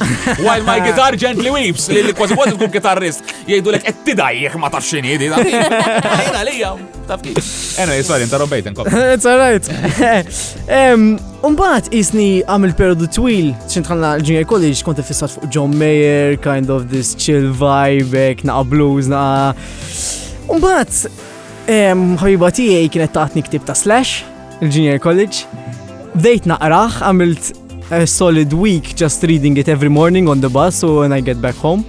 While 0.46 0.62
my 0.62 0.78
guitar 0.86 1.12
gently 1.16 1.50
weeps, 1.50 1.88
li 1.92 2.02
li 2.06 2.14
kważi 2.16 2.34
kważi 2.36 2.56
tkun 2.56 2.70
gitarrist, 2.72 3.22
jgħidu 3.48 3.72
lek 3.74 3.84
qed 3.84 3.98
tidajjih 4.06 4.54
ma 4.62 4.70
tafx 4.72 4.92
xini 4.94 5.16
di 5.20 5.28
ta' 5.30 5.40
li 5.44 6.44
lija, 6.48 6.70
taf 7.08 7.24
kif. 7.24 7.38
Anyway, 7.82 8.04
sorry, 8.06 8.24
interrompejt 8.26 8.70
inkom. 8.70 8.88
It's 9.14 9.28
alright. 9.28 9.68
Umbat 11.46 11.90
għam 11.92 12.66
il 12.70 12.74
periodu 12.78 13.10
twil, 13.18 13.50
ċintħanna 13.72 14.14
l-Junior 14.22 14.48
College, 14.48 14.80
kont 14.88 15.02
fissat 15.04 15.32
fuq 15.34 15.48
John 15.52 15.76
Mayer, 15.76 16.36
kind 16.44 16.72
of 16.72 16.88
this 16.92 17.12
chill 17.14 17.50
vibe, 17.60 18.28
naqa 18.48 18.64
blues, 18.72 19.10
naqa. 19.12 19.52
Umbat, 20.50 21.04
ħabiba 21.68 22.52
tijaj 22.56 22.88
kienet 22.96 23.12
taħt 23.18 23.36
niktib 23.42 23.68
ta' 23.68 23.76
Slash, 23.78 24.22
il-Junior 24.64 25.00
College, 25.00 25.44
Dejt 26.10 26.48
naqraħ, 26.50 26.96
għamilt 27.06 27.50
a 27.98 28.06
solid 28.06 28.52
week 28.52 28.94
just 28.94 29.22
reading 29.24 29.56
it 29.56 29.68
every 29.68 29.88
morning 29.88 30.28
on 30.28 30.40
the 30.40 30.48
bus 30.48 30.76
so 30.76 31.00
when 31.00 31.12
I 31.12 31.20
get 31.20 31.40
back 31.40 31.56
home. 31.56 31.84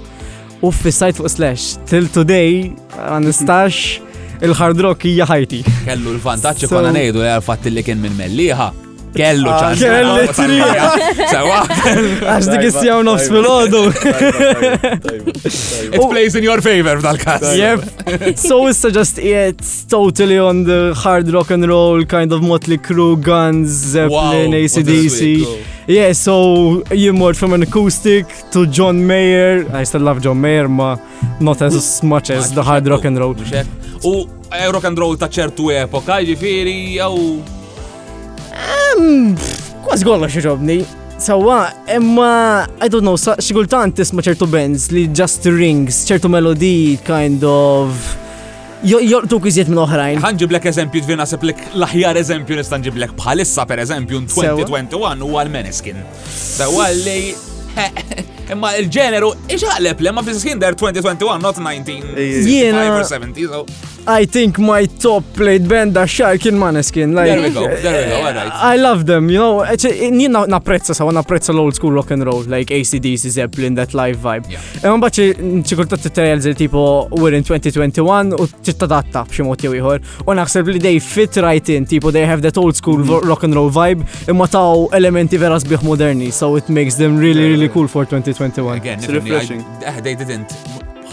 U 0.63 0.71
site 0.71 1.15
fuq 1.17 1.29
slash, 1.29 1.61
till 1.91 2.07
today, 2.07 2.51
mhm. 2.69 3.33
stash 3.33 4.01
il-hard 4.45 4.79
rock 4.85 4.99
hija 5.05 5.25
ħajti. 5.29 5.59
Kellu 5.87 6.13
l-vantaċ 6.17 6.67
konna 6.73 6.93
nejdu 6.93 7.21
li 7.21 7.27
eh, 7.29 7.33
għalfat 7.35 7.69
li 7.73 7.83
kien 7.85 8.01
minn 8.01 8.15
melliħa. 8.17 8.69
Kellu 9.15 9.49
ah, 9.51 9.73
ċans. 9.75 9.81
Kellu 9.81 10.23
ah, 10.23 10.33
trija. 10.35 11.25
Sawa. 11.31 11.57
Għax 12.31 12.47
dik 12.47 12.63
istijaw 12.69 13.01
nofs 13.05 13.25
fil-ħodu. 13.31 13.81
It 15.95 16.05
plays 16.13 16.37
in 16.39 16.45
your 16.47 16.61
favor 16.63 16.99
f'dal-kas. 17.01 17.43
Yep. 17.59 18.37
So 18.39 18.65
it's 18.71 18.83
just 18.95 19.19
it's 19.19 19.83
totally 19.91 20.39
on 20.39 20.63
the 20.63 20.93
hard 20.95 21.29
rock 21.35 21.51
and 21.51 21.67
roll 21.67 22.05
kind 22.05 22.31
of 22.31 22.41
Motley 22.43 22.77
crew 22.79 23.17
Guns, 23.17 23.69
Zeppelin, 23.93 24.55
ACDC. 24.55 25.43
Yeah, 25.87 26.13
so 26.13 26.83
you 26.91 27.11
moved 27.11 27.37
from 27.37 27.51
an 27.51 27.63
acoustic 27.63 28.25
to 28.51 28.65
John 28.65 29.05
Mayer. 29.05 29.67
I 29.75 29.83
still 29.83 30.01
love 30.01 30.21
John 30.21 30.39
Mayer, 30.39 30.69
ma 30.69 30.95
not 31.41 31.61
as 31.61 32.01
much 32.01 32.29
as 32.29 32.53
the 32.53 32.63
hard 32.63 32.87
rock 32.87 33.03
and 33.05 33.19
roll. 33.19 33.35
U 34.03 34.29
eh, 34.55 34.69
rock 34.71 34.87
and 34.87 34.97
roll 34.99 35.15
ta' 35.19 35.29
ċertu 35.31 35.69
epoka, 35.75 36.15
ġifiri, 36.27 36.77
jew 36.95 37.60
quasi 39.85 40.03
kollox 40.07 40.33
xoġobni. 40.35 40.81
Sawa, 41.21 41.71
emma, 41.87 42.65
I 42.81 42.87
don't 42.89 43.05
know, 43.05 43.15
xikultant 43.17 43.93
tisma 43.97 44.23
ċertu 44.25 44.47
bands 44.49 44.87
li 44.93 45.03
just 45.13 45.45
rings, 45.49 45.99
ċertu 46.09 46.31
melodi, 46.33 46.97
kind 47.05 47.43
of. 47.45 47.93
Jortu 48.81 49.37
kizjiet 49.43 49.69
minn 49.69 49.77
oħrajn. 49.83 50.17
Ħanġiblek 50.23 50.65
eżempju, 50.71 51.03
dvina 51.05 51.27
seplek 51.29 51.61
l-aħjar 51.75 52.17
eżempju 52.23 52.57
nistanġiblek 52.57 53.13
bħalissa, 53.19 53.67
per 53.69 53.83
eżempju, 53.85 54.23
2021 54.33 55.21
u 55.27 55.33
għal-Meneskin. 55.43 56.01
Sawa 56.57 56.89
li 57.03 57.19
imma 58.51 58.73
il-ġeneru 58.81 59.31
iġaqleb 59.53 60.03
l 60.03 60.11
ma 60.15 60.23
fi 60.27 60.35
Skinder 60.35 60.75
2021, 60.75 61.41
not 61.41 61.59
19. 61.61 62.19
Jiena. 62.47 63.61
I 64.09 64.25
think 64.25 64.57
my 64.57 64.87
top 64.97 65.23
played 65.37 65.67
band 65.69 65.93
da 65.93 66.07
xar 66.09 66.39
kien 66.41 66.55
Maneskin. 66.57 67.11
Like, 67.13 67.29
there 67.29 67.43
we 67.45 67.51
go, 67.53 67.67
there 67.69 67.99
we 67.99 68.05
go, 68.09 68.15
all 68.25 68.33
right. 68.33 68.49
I 68.51 68.75
love 68.81 69.05
them, 69.05 69.29
you 69.29 69.37
know. 69.37 69.61
Eh, 69.61 70.09
Nina 70.09 70.41
napprezza 70.49 70.95
sawa, 70.97 71.11
napprezza 71.13 71.51
l-old 71.53 71.73
school 71.77 71.93
rock 71.93 72.09
and 72.15 72.23
roll, 72.25 72.41
like 72.49 72.73
ACDC, 72.73 73.27
Zeppelin, 73.29 73.75
that 73.77 73.93
live 73.93 74.17
vibe. 74.23 74.57
Imma 74.81 74.95
eh, 74.97 75.03
baċi 75.03 75.27
ċikulta 75.69 75.99
t 76.01 76.15
zil 76.41 76.57
tipo 76.57 76.85
we're 77.13 77.37
in 77.37 77.45
2021 77.45 78.33
u 78.39 78.47
t-tadatta 78.65 79.21
bximot 79.29 79.67
jew 79.67 79.75
iħor. 79.77 80.01
U 80.25 80.33
naħseb 80.35 80.73
li 80.73 80.81
they 80.81 80.97
fit 80.97 81.37
right 81.45 81.69
in, 81.69 81.85
tipo 81.85 82.09
they 82.11 82.25
have 82.25 82.41
that 82.41 82.57
old 82.57 82.73
school 82.75 83.05
rock 83.21 83.43
and 83.45 83.53
roll 83.55 83.69
vibe, 83.71 84.01
imma 84.27 84.49
taw 84.49 84.89
elementi 84.97 85.37
vera 85.37 85.61
sbiħ 85.61 85.85
moderni, 85.85 86.33
so 86.33 86.55
it 86.57 86.73
makes 86.73 86.97
them 86.97 87.21
really, 87.21 87.51
really 87.53 87.69
cool 87.69 87.85
for 87.85 88.01
2020. 88.01 88.40
Again, 88.41 88.97
it's 88.97 89.07
refreshing. 89.07 89.63
Ah, 89.85 89.99
they 90.01 90.15
didn't 90.15 90.49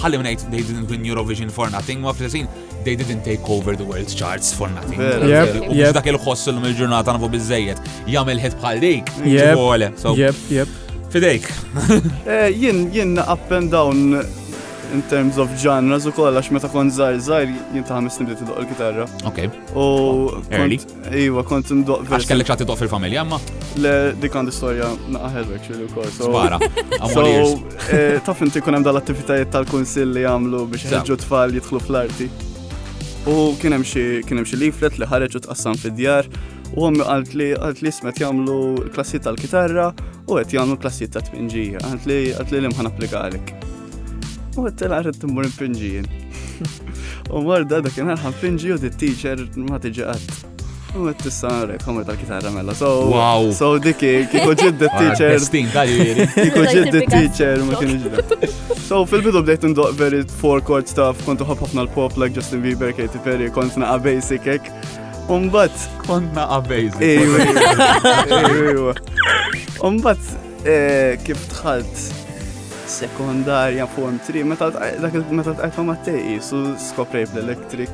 eliminate, 0.03 0.39
they 0.51 0.63
didn't 0.69 0.87
win 0.89 1.03
Eurovision 1.05 1.51
for 1.51 1.69
nothing, 1.69 2.01
What 2.01 2.17
fl 2.17 2.25
they 2.85 2.97
didn't 2.97 3.23
take 3.23 3.47
over 3.51 3.77
the 3.77 3.85
world 3.85 4.09
charts 4.09 4.51
for 4.59 4.69
nothing. 4.79 4.99
U 4.99 5.27
biex 5.77 5.93
dak 5.99 6.09
il-ħossu 6.09 6.55
l-lum 6.55 6.73
ġurnata 6.79 7.13
nafu 7.19 7.29
bizzejiet, 7.35 7.83
jgħamil 8.09 8.41
ħed 8.47 8.59
bħal 8.63 8.81
dik. 8.87 9.13
Yep, 9.35 10.09
yep, 10.17 10.43
yep. 10.57 10.75
Fidejk. 11.13 11.53
Eh, 11.91 12.49
jien, 12.63 12.87
jien 12.95 13.19
up 13.21 13.53
and 13.59 13.69
down 13.77 14.23
in 14.95 15.03
terms 15.03 15.39
of 15.39 15.49
genres 15.63 16.07
u 16.07 16.13
koll, 16.13 16.39
meta 16.51 16.69
kont 16.73 16.93
zaħir 16.95 17.19
zaħir 17.21 17.53
jinta 17.77 17.95
ħames 17.97 18.17
nibdiet 18.21 18.43
idoq 18.45 18.61
il-kitarra. 18.63 19.05
Ok. 19.29 19.41
U. 19.75 19.85
Early. 20.55 20.79
Iva, 21.25 21.45
kont 21.47 21.71
ndoq. 21.83 22.07
Għax 22.09 22.29
kellek 22.31 22.51
xati 22.51 22.67
doq 22.69 22.81
fil-familja, 22.81 23.25
ma? 23.29 23.39
Le, 23.83 23.95
dik 24.21 24.37
għandi 24.39 24.55
storja 24.55 24.91
naqħed 25.17 25.55
actually 25.59 25.89
u 25.89 25.93
koll. 25.95 26.11
So, 26.17 27.63
eh, 27.93 28.19
taf 28.25 28.43
inti 28.45 28.63
kunem 28.65 28.85
dal-attivitajiet 28.87 29.51
tal-konsil 29.55 30.13
li 30.17 30.25
għamlu 30.29 30.65
biex 30.73 30.91
ħedġu 30.93 31.19
tfal 31.25 31.57
jitħlu 31.59 31.83
fl-arti. 31.85 32.31
U 33.29 33.53
kienem 33.61 33.85
xie 33.85 34.63
leaflet 34.63 34.99
li 35.03 35.09
ħareġu 35.11 35.45
tqassam 35.47 35.77
fid-djar 35.77 36.31
u 36.79 36.87
għammi 36.89 37.05
għalt 37.09 37.35
li 37.37 37.51
għalt 37.57 37.85
li 37.85 37.93
smet 37.93 38.21
jamlu 38.25 38.87
klassi 38.95 39.21
tal-kitarra 39.21 39.91
u 40.29 40.41
għet 40.41 40.53
jamlu 40.57 40.81
klassi 40.81 41.09
tal-tminġija 41.13 41.85
għalt 41.91 42.07
li 42.09 42.21
għalt 42.39 42.53
li 42.57 42.63
l-imħan 42.65 42.95
għalik 42.97 43.59
fuq 44.59 44.73
it-tela 44.73 45.03
rrid 45.05 45.19
timmur 45.23 45.47
impinġijin. 45.47 46.07
U 47.31 47.43
marda 47.47 47.81
dak 47.85 47.95
kien 47.95 48.09
ħarħan 48.11 48.35
pinġi 48.43 48.73
u 48.75 48.79
t-teacher 48.83 49.43
ma 49.69 49.79
tiġi 49.83 50.07
qatt. 50.09 50.65
U 50.99 51.05
għed 51.11 51.21
t-sara 51.27 51.77
komer 51.83 52.07
tal-kitarra 52.09 52.49
mella. 52.55 52.73
So, 52.75 52.89
wow. 53.13 53.51
so 53.55 53.71
dikki, 53.85 54.13
kiko 54.33 54.55
ġid 54.59 54.81
teacher 54.83 56.27
Kiko 56.35 56.65
ġid 56.67 56.95
teacher 57.13 57.61
ma 57.69 57.77
kien 57.77 57.99
ġid. 58.03 58.47
So, 58.89 59.03
fil-bidu 59.09 59.43
bdejt 59.47 59.67
ndoq 59.75 59.99
veri 60.01 60.23
four 60.41 60.63
chord 60.65 60.89
stuff, 60.91 61.21
kontu 61.29 61.45
hop 61.47 61.61
ħafna 61.67 61.85
pop 61.95 62.17
like 62.19 62.35
Justin 62.35 62.65
Bieber, 62.65 62.95
Katy 62.97 63.21
Perry, 63.25 63.51
kont 63.55 63.77
naqa 63.79 64.01
basic 64.09 64.49
ek. 64.59 64.73
Umbat. 65.31 65.75
Kont 66.07 66.33
naqa 66.35 66.63
basic. 66.67 67.05
Ejwa. 68.49 68.97
Umbat, 69.87 70.33
eh, 70.65 71.21
kif 71.29 71.45
tħalt 71.53 72.09
sekundarja 72.91 73.87
form 73.87 74.15
3, 74.33 74.45
meta 74.45 74.71
tqajtma 74.73 75.85
ma 75.85 75.95
teqi, 76.05 76.39
su 76.45 76.57
skoprejt 76.91 77.35
l-electric 77.37 77.91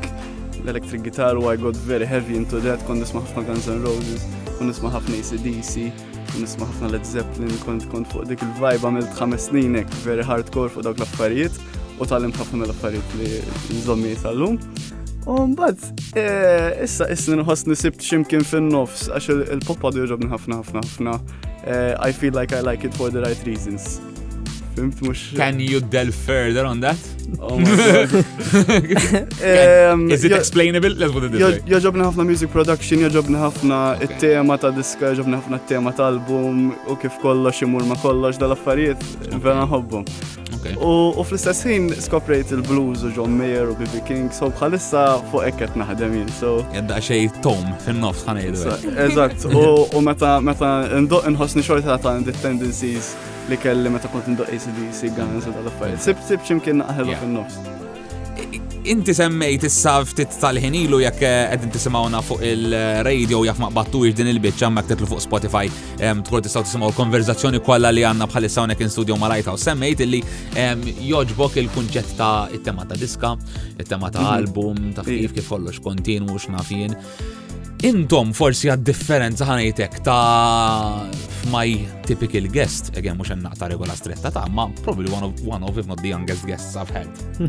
l-electric 0.65 1.03
guitar 1.05 1.37
u 1.39 1.47
I 1.53 1.57
got 1.61 1.77
very 1.87 2.07
heavy 2.07 2.37
into 2.39 2.61
that, 2.67 2.83
kon 2.89 3.01
nisma 3.03 3.21
ħafna 3.25 3.45
Guns 3.49 3.69
N' 3.71 3.83
Roses, 3.87 4.27
kon 4.59 4.69
nisma 4.71 4.91
ħafna 4.95 5.19
ACDC, 5.19 5.89
kon 6.31 6.45
nisma 6.47 6.69
ħafna 6.71 6.93
Led 6.95 7.09
Zeppelin, 7.11 7.55
kon 7.65 7.81
kont 7.93 8.13
fuq 8.15 8.29
dik 8.31 8.45
il-vibe 8.47 8.87
għamilt 8.91 9.19
ħames 9.19 9.49
sninek, 9.51 9.99
very 10.07 10.25
hardcore 10.27 10.71
fuq 10.73 10.87
dawk 10.87 11.03
l-affarijiet, 11.03 11.59
u 11.99 12.07
tal-im 12.11 12.33
ħafna 12.39 12.63
mill-affarijiet 12.63 13.19
li 13.23 13.81
nżommi 13.81 14.15
tal-lum. 14.23 14.61
Um, 15.27 15.55
but, 15.57 15.81
eh, 16.21 16.85
issa 16.85 17.09
issa 17.09 17.33
nħos 17.35 17.65
nisibt 17.71 18.03
ximkien 18.05 18.45
fin-nofs, 18.45 19.09
għax 19.09 19.31
il-poppa 19.59 19.91
diġobni 19.97 20.29
ħafna 20.31 20.61
ħafna 20.63 20.85
ħafna. 20.87 21.19
Eh, 21.65 21.95
I 21.99 22.13
feel 22.13 22.33
like 22.39 22.53
I 22.55 22.61
like 22.63 22.85
it 22.87 22.93
for 22.97 23.09
the 23.11 23.21
right 23.25 23.41
reasons. 23.49 24.01
Fimt 24.77 25.01
mux. 25.01 25.19
Can 25.37 25.59
you 25.61 25.81
delve 25.81 26.13
further 26.27 26.65
on 26.67 26.81
that? 26.81 26.97
Oh 27.41 27.55
um, 29.93 30.11
is 30.11 30.25
it 30.25 30.33
explainable? 30.33 30.91
Let's 30.91 31.13
put 31.13 31.23
it 31.27 31.33
this 31.33 31.43
way. 31.43 31.61
Joġobna 31.75 32.09
ħafna 32.09 32.25
music 32.27 32.51
production, 32.53 33.03
joġobna 33.07 33.41
ħafna 33.45 33.77
it-tema 34.07 34.57
ta' 34.59 34.73
diska, 34.75 35.13
joġobna 35.13 35.39
ħafna 35.43 35.61
t-tema 35.63 35.93
ta' 35.95 36.09
album, 36.11 36.73
u 36.91 36.97
kif 37.01 37.21
kollox 37.23 37.63
imur 37.67 37.87
ma 37.89 37.95
kollox 38.03 38.41
dal-affarijiet, 38.43 39.07
vera 39.39 39.63
nħobbom. 39.63 40.09
U 40.83 41.23
fl-istess 41.23 41.63
ħin 41.69 41.87
skoprejt 42.03 42.51
il-blues 42.57 43.05
u 43.07 43.13
John 43.15 43.37
Mayer 43.39 43.71
u 43.71 43.77
B.B. 43.79 44.03
King, 44.09 44.31
so 44.35 44.49
bħalissa 44.57 45.05
fuq 45.31 45.47
ekket 45.53 45.77
naħdem 45.79 46.17
jien. 46.19 46.33
Jedda 46.75 46.99
xej 47.11 47.29
tom 47.47 47.71
fil 47.85 48.01
nofs 48.03 48.27
ħanajdu. 48.27 48.91
Eżatt, 49.07 49.47
u 49.55 50.03
meta 50.03 50.41
nħosni 51.31 51.63
xorta 51.63 51.99
ta' 52.09 52.17
tendencies 52.43 53.15
li 53.51 53.57
kelli 53.61 53.91
meta 53.93 54.09
kont 54.09 54.29
ndoq 54.33 54.49
ACDC 54.55 55.11
Guns 55.17 55.47
u 55.49 55.53
dal-affarijiet. 55.55 56.01
Sib 56.05 56.21
sib 56.27 56.45
ximkien 56.47 56.79
naqħelu 56.81 57.17
fin-nofs. 57.21 57.59
Inti 58.85 59.15
semmejt 59.17 59.63
issa 59.65 59.95
ftit 60.05 60.33
tal 60.43 60.59
ħin 60.61 60.75
ilu 60.83 60.99
jekk 61.01 61.23
eh, 61.29 61.53
qed 61.55 61.71
tisimgħuna 61.73 62.19
fuq 62.25 62.43
il-radio 62.45 63.39
jekk 63.47 63.61
ma 63.63 63.71
qbattux 63.73 64.17
din 64.19 64.29
il-biċċ 64.33 64.67
hemmhekk 64.67 64.91
titlu 64.91 65.09
fuq 65.09 65.23
Spotify 65.25 65.63
tkun 65.97 66.45
tistgħu 66.45 66.65
tisimgħu 66.67 66.91
l-konverzazzjoni 66.91 67.63
kollha 67.65 67.93
li 67.97 68.05
għandna 68.05 68.29
bħalissa 68.29 68.61
hawnhekk 68.61 68.85
in 68.85 68.93
studio 68.93 69.17
ma 69.21 69.31
rajta 69.33 69.57
u 69.57 69.61
semmejt 69.65 70.05
illi 70.05 70.21
joġbok 71.09 71.57
il-kunċett 71.65 72.17
ta' 72.21 72.35
it-tema 72.59 72.85
ta' 72.85 73.01
diska, 73.01 73.33
it-tema 73.79 74.13
ta' 74.13 74.25
mhm. 74.25 74.35
album, 74.37 74.85
ta' 75.01 75.07
kif 75.09 75.33
kif 75.37 75.49
kollox 75.57 75.81
kontinwu 75.85 76.37
x'nafin 76.37 76.93
intom 77.83 78.31
forsi 78.35 78.69
għad 78.73 78.85
differenza 78.87 79.47
ħanajtek 79.49 79.99
ta' 80.07 81.07
my 81.53 81.75
typical 82.07 82.47
guest, 82.51 82.93
again 82.99 83.19
mux 83.19 83.33
ta' 83.59 83.67
regola 83.69 83.97
stretta 83.97 84.31
ta' 84.31 84.47
ma' 84.51 84.69
probably 84.83 85.11
one 85.13 85.25
of, 85.27 85.41
one 85.47 85.65
of 85.67 85.79
if 85.79 85.87
not 85.87 86.01
the 86.01 86.09
youngest 86.09 86.47
guests 86.47 86.77
I've 86.77 86.91
had. 86.95 87.11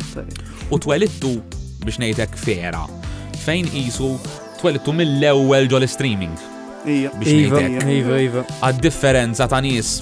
U 0.73 0.79
twelittu 0.79 1.37
biex 1.85 1.99
nejtek 2.01 2.35
fera, 2.37 2.85
fejn 3.45 3.69
jisu 3.69 4.15
twelittu 4.61 4.93
mill-ewel 4.97 5.69
ġol 5.69 5.85
streaming. 5.87 6.33
Iva. 6.85 7.11
Iva, 7.21 7.59
iva, 7.65 7.87
iva, 7.89 8.17
iva. 8.25 8.43
Għad 8.61 8.81
differenza 8.83 9.47
ta' 9.49 9.61
nis 9.65 9.99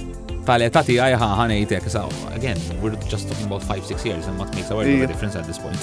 tal-età 0.47 0.81
għajħa 0.83 1.29
ħanajtek, 1.43 1.87
so 1.91 2.07
again, 2.35 2.59
we're 2.81 2.95
just 3.09 3.29
talking 3.29 3.47
about 3.47 3.63
5-6 3.63 4.03
years 4.07 4.27
and 4.27 4.39
what 4.39 4.51
makes 4.55 4.71
a 4.71 4.75
world 4.75 4.89
iva. 4.91 5.07
difference 5.07 5.35
at 5.35 5.45
this 5.47 5.59
point 5.59 5.79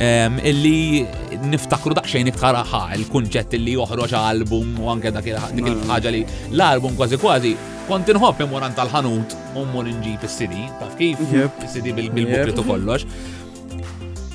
illi 0.00 1.04
niftakru 1.44 1.92
daqxejn 1.94 2.28
iktar 2.30 2.56
ħa 2.56 2.80
il-kunċett 2.96 3.52
illi 3.58 3.74
joħroġ 3.76 4.12
album 4.16 4.78
u 4.80 4.88
anke 4.88 5.12
dak 5.12 5.26
il-ħaġa 5.28 6.10
li 6.14 6.22
l-album 6.54 6.96
kważi 6.96 7.16
kważi 7.20 7.52
kont 7.88 8.08
inħobb 8.14 8.40
imwaran 8.46 8.72
tal-ħanut 8.74 9.34
u 9.60 9.64
mmur 9.66 9.88
inġib 9.92 10.24
is 10.24 10.32
sidi 10.40 10.64
taf 10.80 10.96
kif? 10.96 11.20
Is-CD 11.64 11.92
bil-buklet 11.92 12.58
u 12.58 12.64
kollox. 12.64 13.04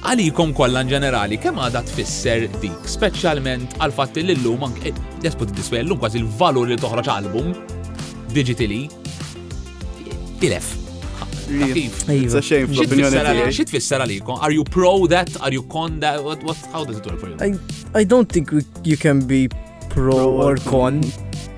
Għalikom 0.06 0.52
kollha 0.54 0.84
ġenerali, 0.86 1.40
kemm 1.42 1.58
għadha 1.66 1.82
tfisser 1.90 2.46
dik, 2.62 2.76
speċjalment 2.86 3.80
għal 3.82 3.96
fatt 3.98 4.20
li 4.22 4.36
llum 4.38 4.68
anke 4.70 4.94
despot 5.24 5.50
eh, 5.50 5.58
diswellum 5.58 5.98
kważi 5.98 6.22
l-valur 6.22 6.70
li 6.70 6.78
toħroġ 6.78 7.10
album 7.16 7.56
digitali. 8.36 8.84
Ilef, 10.46 10.76
It's 11.48 12.34
a 12.34 12.42
shame 12.42 12.68
fl-opinjoni 12.68 14.42
Are 14.42 14.52
you 14.52 14.64
pro 14.64 15.08
that? 15.08 15.42
Are 15.42 15.52
you 15.52 15.64
con 15.64 16.00
that? 16.00 16.24
What, 16.24 16.44
what 16.44 16.56
how 16.72 16.86
does 16.86 16.98
it 16.98 17.06
work 17.06 17.20
for 17.20 17.30
you? 17.30 17.38
I, 17.40 18.00
I 18.00 18.04
don't 18.04 18.30
think 18.32 18.52
we, 18.52 18.64
you 18.84 18.98
can 18.98 19.26
be 19.26 19.48
pro, 19.90 19.90
pro 19.90 20.42
or 20.42 20.56
con. 20.62 21.02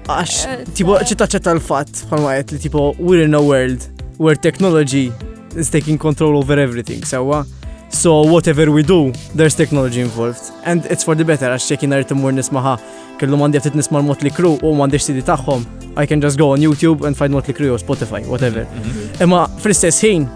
Għax, 0.08 0.34
eh, 0.48 0.62
tipo, 0.72 0.94
ċittaċċetta 1.04 1.52
l-fat, 1.58 1.90
bħalma 2.08 2.36
għet 2.40 2.54
li 2.56 2.60
tipo, 2.64 2.84
we're 2.96 3.26
in 3.28 3.34
a 3.36 3.42
world 3.44 3.84
where 4.24 4.40
technology 4.40 5.12
is 5.60 5.68
taking 5.74 6.00
control 6.00 6.38
over 6.40 6.56
everything, 6.56 7.04
sewa. 7.04 7.42
So, 7.44 7.44
uh, 7.44 7.57
So 7.90 8.22
whatever 8.22 8.70
we 8.72 8.84
do, 8.84 9.12
there's 9.34 9.56
technology 9.56 10.02
involved. 10.02 10.40
And 10.64 10.86
it's 10.86 11.04
for 11.04 11.16
the 11.16 11.26
better, 11.26 11.50
għax 11.54 11.68
ċekin 11.72 11.94
għarri 11.96 12.08
timur 12.12 12.34
nismaha. 12.36 12.76
Kellu 13.20 13.38
mandi 13.40 13.58
għaftit 13.58 13.78
nisma 13.80 14.00
l-Motley 14.02 14.32
Crew 14.36 14.58
u 14.62 14.74
mandi 14.76 15.00
CD 15.00 15.24
taħħom. 15.26 15.64
I 15.98 16.06
can 16.06 16.22
just 16.22 16.38
go 16.38 16.52
on 16.54 16.62
YouTube 16.62 17.06
and 17.08 17.18
find 17.18 17.34
Motli 17.34 17.56
Crew 17.58 17.74
or 17.74 17.80
Spotify, 17.82 18.22
whatever. 18.28 18.68
Mhm, 18.70 18.82
mhm. 18.84 19.24
Imma 19.26 19.48
fl-istess 19.58 20.04
ħin, 20.06 20.28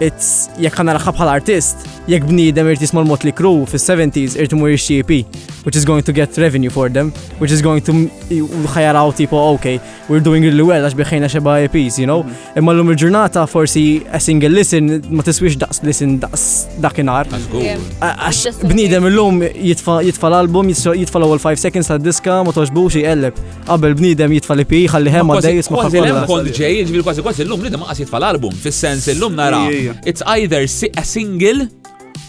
it's 0.00 0.48
jekk 0.56 0.80
għanna 0.80 0.94
l 0.96 1.02
bħal 1.12 1.28
artist, 1.34 1.84
jekk 2.08 2.24
bnidem 2.30 2.70
irtis 2.72 2.92
mal 2.96 3.04
motli 3.06 3.30
Crew 3.34 3.66
fil 3.68 3.78
70s 3.80 4.34
irti 4.34 4.42
irtimur 4.46 4.70
jxċipi. 4.74 5.20
E 5.20 5.53
which 5.64 5.76
is 5.76 5.84
going 5.84 6.02
to 6.02 6.12
get 6.12 6.36
revenue 6.38 6.70
for 6.70 6.88
them, 6.88 7.10
which 7.40 7.50
is 7.50 7.60
going 7.62 7.82
to 7.88 7.92
hire 8.74 8.94
out 9.02 9.14
tipo, 9.16 9.36
okay, 9.54 9.80
we're 10.08 10.24
doing 10.28 10.42
really 10.48 10.62
well 10.70 10.84
għax 10.84 10.96
biħħejna 11.00 11.30
xeba 11.32 11.56
EPs, 11.66 11.98
you 12.02 12.06
know? 12.10 12.20
Mhm. 12.24 12.58
Imma 12.60 12.72
l-lum 12.74 12.90
il-ġurnata 12.94 13.46
forsi 13.48 13.84
a 14.18 14.20
single 14.20 14.52
listen 14.58 14.86
ma 15.16 15.22
tiswix 15.26 15.56
daqs 15.62 15.82
listen 15.84 16.18
daqs 16.22 16.44
dakinar. 16.84 17.24
Għax 17.28 18.40
bnidem 18.70 19.08
l-lum 19.10 19.40
jitfa 19.48 19.98
l-album, 20.30 20.68
jitfa 20.72 21.18
l-ewwel 21.20 21.40
5 21.42 21.58
seconds 21.66 21.88
ta' 21.90 21.98
diska 21.98 22.40
ma 22.46 22.52
toġbux 22.56 22.98
jqelleb. 22.98 23.34
Qabel 23.68 23.96
bnidem 24.00 24.36
jitfa 24.36 24.54
l-EP, 24.58 24.74
ħalli 24.94 25.10
hemm 25.16 25.32
għaddej 25.38 25.54
jisma' 25.60 25.84
ħafna. 25.84 26.26
Kont 26.34 26.52
ġej, 26.60 26.74
ġbir 26.90 27.02
kważi 27.08 27.24
kważi 27.24 27.44
l-lum 27.46 27.60
nidem 27.64 27.82
qas 27.88 27.98
jitfa 28.04 28.18
l-album, 28.20 28.52
fis-sens 28.64 29.08
l-lum 29.16 29.34
nara. 29.38 29.64
It's 30.10 30.22
either 30.36 30.62
a 31.02 31.04
single 31.16 31.66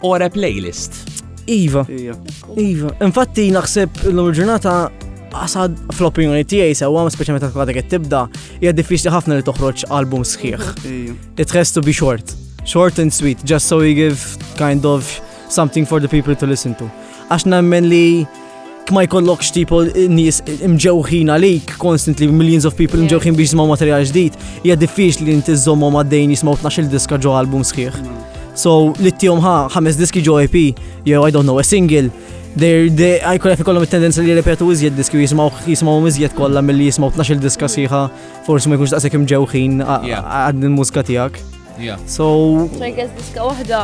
or 0.02 0.22
a 0.24 0.30
playlist. 0.30 1.22
Iva. 1.48 1.86
iva. 1.90 2.16
Iva. 2.58 2.92
Infatti 3.06 3.50
naħseb 3.54 4.06
l-ġurnata 4.10 4.76
għasad 5.36 5.76
fl-opinjoni 5.94 6.46
tiegħi 6.48 6.78
sewwa 6.80 7.04
speċjalment 7.12 7.44
ta' 7.46 7.74
qed 7.76 7.90
tibda 7.92 8.22
hija 8.62 8.72
diffiċli 8.74 9.12
ħafna 9.14 9.38
li 9.40 9.46
toħroġ 9.46 9.84
album 9.94 10.24
sħiħ. 10.24 10.88
Iva. 10.90 11.14
It 11.38 11.54
has 11.56 11.72
to 11.76 11.82
be 11.86 11.94
short. 11.94 12.34
Short 12.66 12.98
and 13.00 13.12
sweet, 13.14 13.38
just 13.44 13.68
so 13.68 13.78
we 13.78 13.94
give 13.94 14.20
kind 14.58 14.86
of 14.86 15.06
something 15.50 15.86
for 15.86 16.00
the 16.02 16.10
people 16.10 16.34
to 16.34 16.48
listen 16.48 16.74
to. 16.82 16.90
Għax 17.30 17.46
nemmen 17.46 17.90
li 17.92 18.26
ma 18.94 19.04
jkollokx 19.06 19.54
tipo 19.54 19.84
nies 20.10 20.42
imġewħin 20.66 21.30
għalik 21.34 21.78
constantly 21.82 22.26
millions 22.30 22.66
of 22.66 22.74
people 22.78 23.02
imġewħin 23.06 23.38
biex 23.38 23.54
jismaw 23.54 23.70
materjal 23.70 24.06
ġdid, 24.10 24.38
hija 24.66 24.78
diffiċli 24.82 25.30
li 25.30 25.38
inti 25.40 25.58
żommhom 25.62 26.00
għaddejn 26.02 26.34
jismaw 26.34 26.58
12 26.66 26.90
diska 26.98 27.22
ġo 27.22 27.38
album 27.38 27.66
sħiħ. 27.66 28.02
Mm. 28.02 28.35
So 28.56 28.96
li 29.04 29.12
tijom 29.12 29.44
ha, 29.44 29.68
ħames 29.72 30.00
diski 30.00 30.24
ġo 30.26 30.40
EP, 30.48 30.56
jew 31.06 31.22
I 31.22 31.32
don't 31.36 31.46
know, 31.46 31.60
a 31.60 31.64
single, 31.68 32.10
They're, 32.56 32.88
they, 32.88 33.20
I 33.20 33.36
kolla 33.38 33.58
fi 33.60 33.66
kollom 33.68 33.84
il-tendenza 33.84 34.24
li 34.24 34.32
ripetu 34.32 34.70
iżjed 34.72 34.94
diski 34.96 35.20
jismaw 35.20 35.50
jismaw 35.68 35.98
iżjed 36.08 36.38
kolla 36.38 36.62
mill-li 36.64 36.86
jismaw 36.88 37.10
12 37.12 37.42
diska 37.44 37.68
siħa, 37.68 38.00
forse 38.46 38.72
ma 38.72 38.78
jkunx 38.78 38.94
ta' 38.96 39.02
sekim 39.04 39.26
daqsek 39.26 39.52
imġewħin 39.66 40.64
il-muzika 40.64 41.04
tijak. 41.04 41.42
Yeah. 41.76 42.00
So. 42.08 42.70
So 42.80 42.88
I 42.88 42.94
guess 42.96 43.12
diska 43.20 43.44
wahda, 43.44 43.82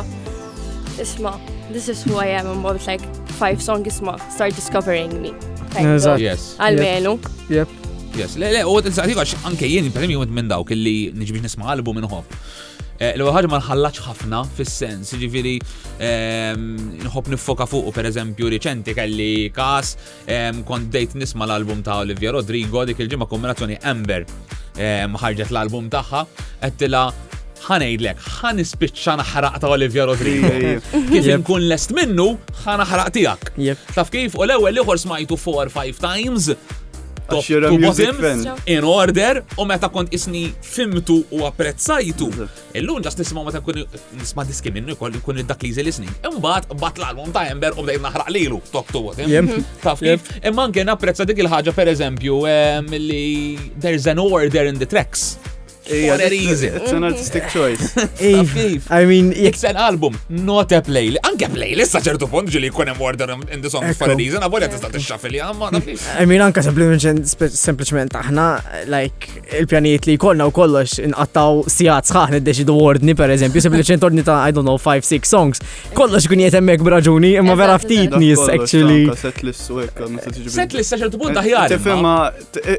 isma, 1.04 1.34
this 1.74 1.92
is 1.92 2.06
who 2.08 2.16
I 2.16 2.30
am, 2.40 2.48
I'm 2.48 2.64
about 2.64 2.88
like 2.88 3.04
five 3.42 3.60
songs 3.62 3.92
isma, 3.92 4.16
start 4.32 4.56
discovering 4.56 5.20
me. 5.22 5.36
Exactly. 5.76 6.24
Yes. 6.30 6.56
Almenu. 6.58 7.18
Yep. 7.50 7.68
yep. 7.68 7.81
Yes, 8.14 8.36
le, 8.36 8.50
le, 8.52 8.62
u 8.68 8.76
t-insaqsi 8.84 9.14
għax 9.16 9.38
anke 9.48 9.68
jien, 9.72 9.86
per 9.96 10.04
esempio, 10.04 10.26
minn 10.28 10.50
dawk 10.52 10.74
illi 10.76 11.14
nġbix 11.16 11.46
nisma 11.46 11.70
għalbu 11.72 11.94
minn 11.96 12.08
hop. 12.12 12.28
Eh, 13.02 13.14
L-għagħu 13.16 13.48
ma 13.50 13.60
nħallax 13.62 14.02
ħafna 14.04 14.42
fis-sens, 14.58 15.14
ġifiri 15.18 15.54
ehm, 16.04 17.06
nħob 17.08 17.32
nifoka 17.32 17.66
fuq, 17.72 17.88
per 17.96 18.10
eżempju, 18.12 18.52
riċenti 18.52 18.96
kelli 18.98 19.48
kas, 19.56 19.94
ehm, 20.28 20.60
kont 20.68 20.92
dejt 20.94 21.16
nisma 21.22 21.48
l-album 21.48 21.86
ta' 21.88 22.02
Olivia 22.04 22.36
Rodrigo, 22.36 22.84
dik 22.92 23.00
il-ġimma 23.06 23.30
kombinazzjoni 23.32 23.80
Ember 23.94 24.28
ehm, 24.76 25.16
ħarġet 25.24 25.56
l-album 25.56 25.88
tagħha, 25.96 26.26
għettila 26.68 27.06
ħanejdlek, 27.62 28.22
ħan 28.42 28.62
ispiċċa 28.68 29.18
naħraq 29.24 29.58
ta' 29.64 29.72
Olivia 29.72 30.04
Rodrigo. 30.12 30.52
Kif 31.14 31.32
nkun 31.40 31.70
lest 31.72 31.96
minnu, 31.96 32.28
ħan 32.66 32.84
naħraq 32.84 33.16
tijak. 33.16 33.50
Taf 33.96 34.12
kif, 34.14 34.36
u 34.36 34.46
l-ewel 34.50 34.82
liħor 34.82 35.00
smajtu 35.08 35.38
4-5 35.40 36.02
times, 36.06 36.52
top 37.32 37.46
to 37.46 37.62
bottom 37.62 38.56
in 38.66 38.84
order 38.84 39.44
u 39.58 39.66
meta 39.66 39.88
kont 39.90 40.08
isni 40.14 40.54
fimtu 40.64 41.24
u 41.32 41.46
apprezzajtu. 41.46 42.30
Illum 42.78 43.02
ġas 43.04 43.18
nisimaw 43.20 43.48
meta 43.48 43.62
kun 43.64 43.82
nisma' 44.20 44.46
diski 44.48 44.72
minnu 44.74 44.96
kun 45.00 45.40
id 45.40 45.48
dak 45.48 45.64
li 45.64 45.72
jżel 45.72 45.90
isni. 45.92 46.08
Imbagħad 46.32 46.72
bat 46.82 47.00
l-album 47.02 47.32
ta' 47.36 47.46
Ember 47.52 47.74
u 47.78 47.84
bdejt 47.86 48.02
naħraq 48.04 48.32
lilu 48.36 48.62
top 48.74 48.92
to 48.94 49.04
bottom. 49.08 49.56
Taf 49.86 50.04
kif. 50.04 50.28
Imma 50.44 50.68
anke 50.68 50.84
napprezza 50.88 51.26
dik 51.30 51.42
il-ħaġa 51.46 51.74
pereżempju 51.78 52.42
eh, 52.52 52.78
li 52.98 53.32
there's 53.80 54.08
an 54.12 54.20
order 54.22 54.66
in 54.68 54.80
the 54.82 54.86
tracks. 54.96 55.36
For 55.92 56.22
is 56.24 56.32
reason. 56.32 56.76
It's 56.82 56.92
an 56.94 57.04
artistic 57.04 57.44
mm-hmm. 57.44 57.60
choice. 57.60 58.92
I 59.02 59.06
mean, 59.06 59.34
it's 59.34 59.64
an 59.64 59.76
album, 59.76 60.18
not 60.30 60.72
a 60.72 60.82
playlist. 60.88 61.22
Anke 61.30 61.50
playlist, 61.52 61.92
lissa 61.92 62.02
ċertu 62.06 62.28
punt 62.32 62.52
ġili 62.54 62.70
jkun 62.72 62.92
order 63.08 63.34
in 63.52 63.62
the 63.66 63.70
song 63.74 63.86
for 63.98 64.12
a 64.12 64.16
reason, 64.16 64.44
għavolja 64.48 64.70
tista' 64.72 64.92
tixxaf 64.94 65.26
li 65.32 65.42
għamma. 65.44 65.72
I 66.24 66.28
mean, 66.30 66.42
anke 66.48 66.64
sempliċement 66.64 68.16
aħna, 68.22 68.46
like, 68.94 69.32
il-pjanijiet 69.60 70.08
li 70.12 70.16
jkollna 70.20 70.48
u 70.48 70.54
kollox 70.56 70.98
inqattaw 71.04 71.64
sijat 71.72 72.10
sħaħ 72.12 72.38
niddeċidu 72.38 72.78
ordni, 72.86 73.16
per 73.20 73.34
eżempju, 73.36 73.64
sempliċement 73.68 74.08
ordni 74.08 74.26
ta' 74.28 74.40
I 74.48 74.56
don't 74.56 74.68
know, 74.68 74.78
5-6 74.86 75.30
songs. 75.34 75.64
Kollox 75.98 76.30
kun 76.32 76.44
jietemmek 76.46 76.84
braġuni, 76.88 77.34
imma 77.42 77.58
vera 77.60 77.76
ftit 77.84 78.16
nis, 78.22 78.42
actually. 78.48 79.10
Setlist 79.12 80.98
u 81.18 81.22
punt 81.22 81.38
aħjar. 81.42 81.68
Eh, 81.72 81.76
Tifema, 81.76 82.16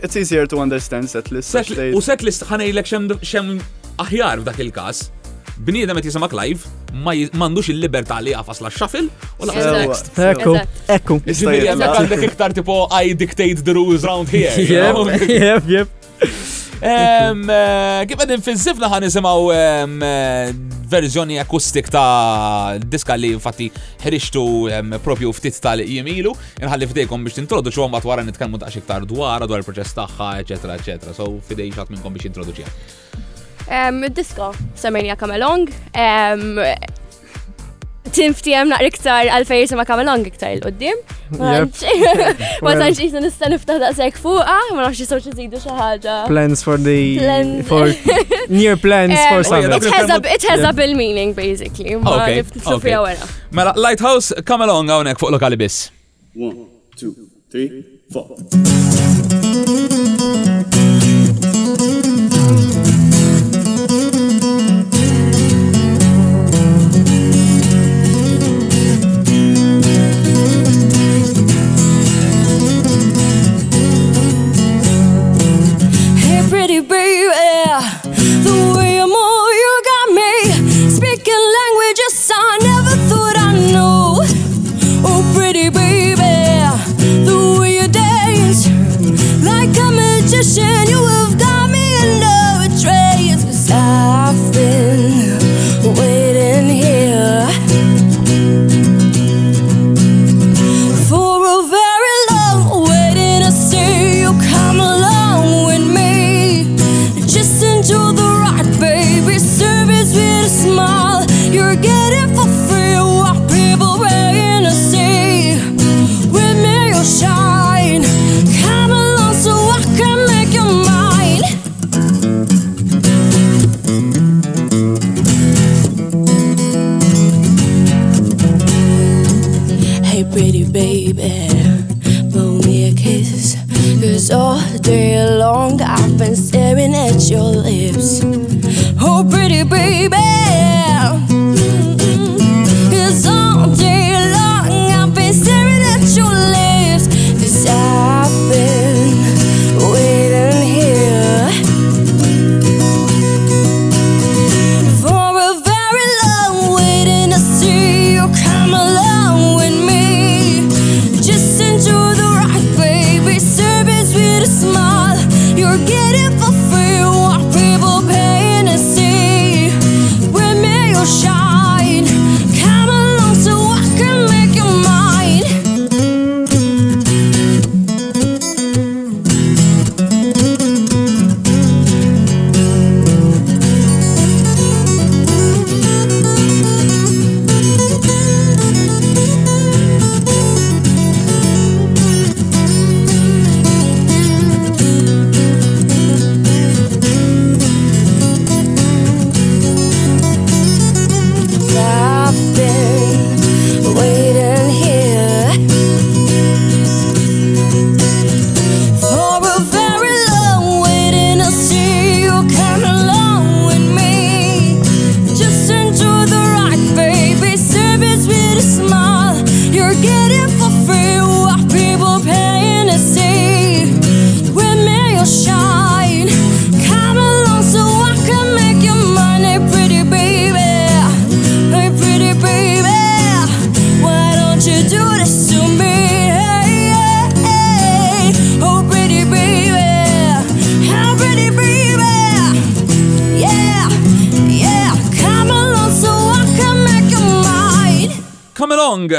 it's 0.01 0.16
easier 0.16 0.46
to 0.48 0.59
understand 0.62 1.11
setlist. 1.12 1.72
U 1.92 2.01
setlist 2.05 2.46
ħana 2.48 2.66
election 2.70 3.02
xem 3.23 3.57
aħjar 4.03 4.43
f'dak 4.43 4.61
il-kas, 4.65 5.01
bniedem 5.69 5.99
qed 5.99 6.09
jisimak 6.11 6.35
live, 6.37 6.69
ma 7.05 7.15
m'għandux 7.15 7.73
il-libertà 7.75 8.21
li 8.25 8.35
għafas 8.37 8.62
la 8.65 8.73
xafil 8.73 9.09
u 9.11 9.49
laqas 9.49 10.05
Ekku, 10.29 10.55
ekku. 10.97 11.19
Ġifieri 11.29 11.67
hemmhekk 11.73 11.99
għandek 12.03 12.25
iktar 12.31 12.55
tipo 12.57 12.81
I 13.01 13.15
dictate 13.17 13.65
the 13.67 13.75
rules 13.77 14.07
round 14.09 14.29
here. 14.33 14.55
Jep, 14.73 15.29
jep, 15.29 15.69
jep. 15.71 15.99
Eh, 16.83 18.01
kif 18.11 18.18
għedin 18.18 18.42
fizzifna 18.42 18.88
ħan 18.90 19.05
nisimaw 19.07 19.45
eh, 19.55 20.49
verżjoni 20.90 21.37
akustik 21.38 21.87
ta' 21.95 22.75
diska 22.83 23.14
li 23.14 23.37
fatti 23.38 23.68
ħriċtu 24.03 24.99
propju 25.07 25.31
ftit 25.38 25.61
tal 25.62 25.79
jemilu 25.87 26.35
nħalli 26.59 26.88
fidejkom 26.90 27.27
biex 27.29 27.45
xo 27.71 27.85
għom 27.87 27.95
għatwara 28.01 28.27
nitkallmu 28.27 28.59
ta' 28.64 28.73
xiktar 28.75 29.07
dwar, 29.07 29.47
dwar 29.47 29.62
il-proċess 29.62 29.95
taħħa, 30.01 30.33
eccetera, 30.42 30.75
eccetera. 30.81 31.14
So 31.14 31.38
fidej 31.47 31.71
xat 31.77 31.92
minnkom 31.95 32.16
biex 32.18 32.33
introduċi. 32.33 32.66
Disko, 34.12 34.51
Samenja 34.77 35.14
Um, 35.23 36.59
tinfti 38.12 38.53
ktar 38.53 38.68
naqra 38.68 38.88
iktar 38.92 39.29
għalfejn 39.33 39.70
kamel 39.72 39.87
kamelong 39.90 40.27
ktar 40.35 40.55
il-qoddim. 40.57 40.98
Ma 41.38 42.75
tantx 42.77 43.01
jisu 43.01 43.22
nista' 43.25 43.48
niftaħ 43.53 43.79
daqshekk 43.87 44.20
fuqa, 44.20 44.57
ma 44.77 44.85
nafx 44.87 45.01
jisu 45.03 45.18
tiżidu 45.29 45.61
xaħġa. 45.64 46.16
Plans 46.29 46.62
for 46.64 46.77
the 46.77 47.62
for 47.70 47.92
near 48.51 48.77
plans 48.77 49.18
for 49.31 49.40
eh, 49.40 49.42
summer. 49.42 49.79
It 49.79 49.85
has 49.94 50.11
a 50.11 50.20
bill 50.20 50.33
it 50.38 50.46
has 50.51 50.64
a 50.68 50.72
bill 50.72 50.94
meaning 50.94 51.33
basically. 51.33 51.96
Mela 53.51 53.75
Lighthouse 53.77 54.33
kamel 54.46 54.68
along 54.70 54.92
għawnek 54.92 55.20
fuq 55.22 55.33
lokali 55.37 55.61
bis. 55.64 55.87
1, 56.37 56.66
2, 56.98 57.14
3, 57.53 57.85
4. 60.20 60.20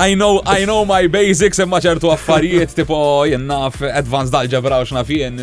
I 0.00 0.14
know, 0.14 0.40
I 0.46 0.64
know 0.64 0.84
my 0.88 1.08
basics 1.12 1.58
imma 1.60 1.80
ċertu 1.82 2.08
affarijiet 2.14 2.72
tipo 2.78 2.96
advanced 3.26 4.36
algebra 4.38 4.78
u 4.80 4.86
xnaf 4.86 5.08
jien 5.12 5.40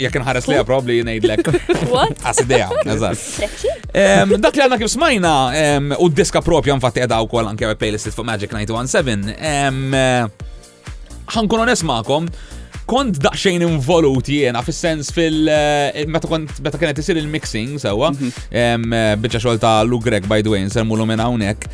jekk 0.00 0.20
nħares 0.22 0.46
probably 0.64 1.00
jnejdlek. 1.02 1.50
What? 1.90 2.22
Asidea, 2.30 2.70
eżatt. 2.86 4.38
Dak 4.40 4.56
li 4.56 4.64
għanna 4.64 4.78
kif 4.80 4.92
smajna 4.94 5.34
imma 5.48 5.96
u 5.98 6.08
diska 6.08 6.40
propja 6.42 6.76
nfatti 6.76 7.00
edha 7.00 7.20
u 7.20 7.28
koll 7.28 7.48
anke 7.48 7.64
playlist 7.74 8.10
fuq 8.12 8.24
Magic 8.26 8.50
917. 8.50 9.34
Eh, 9.34 10.28
ħankun 11.30 11.62
onest 11.64 11.86
ma'kom, 11.86 12.26
kont 12.90 13.20
daqxejn 13.22 13.62
involuti 13.62 14.40
jena 14.42 14.62
fis-sens 14.66 15.12
fil- 15.14 15.46
eh, 15.48 16.02
meta 16.10 16.26
kont 16.26 16.50
meta 16.64 16.78
kienet 16.80 16.98
isir 16.98 17.18
il-mixing 17.22 17.76
sewwa 17.78 18.08
mhm. 18.10 18.32
eh, 18.50 19.14
biċċa 19.22 19.40
xogħol 19.44 19.60
ta' 19.62 19.84
Lu 19.86 20.00
Greg 20.02 20.26
by 20.26 20.42
the 20.42 20.50
way 20.50 20.64
nsemmulu 20.66 21.06
minn 21.06 21.22
hawnhekk. 21.22 21.68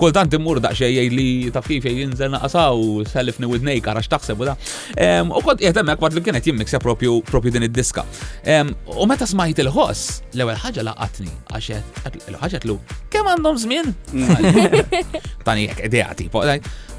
Kultant 0.00 0.32
immur 0.38 0.62
daqxejn 0.64 0.94
jgħid 0.94 1.16
li 1.18 1.26
taf 1.52 1.68
kif 1.68 1.84
jinżel 1.84 2.32
naqsaw 2.38 2.80
sellifni 3.10 3.50
widnejk 3.52 3.90
għax 3.92 4.08
taħseb 4.14 4.40
u 4.40 4.48
da. 4.48 4.56
U 5.36 5.44
kont 5.44 5.60
qiegħed 5.60 5.82
hemmhekk 5.82 6.06
waqt 6.06 6.16
li 6.16 6.24
kienet 6.24 6.48
jimmixja 6.48 6.80
propju 6.80 7.18
din 7.52 7.68
id-diska. 7.68 8.06
U 8.96 9.04
meta 9.10 9.28
smajt 9.28 9.60
il-ħoss, 9.60 10.22
l-ewwel 10.38 10.56
ħaġa 10.64 10.86
laqatni 10.88 11.34
għax 11.52 12.30
il-ħaġa 12.32 12.64
tlu 12.64 12.80
kemm 13.16 13.28
għandhom 13.32 13.58
żmien? 13.64 13.86
Mm. 14.12 14.96
Tani 15.46 15.62
jekk 15.68 15.84
idea 15.90 16.10
tipo. 16.18 16.40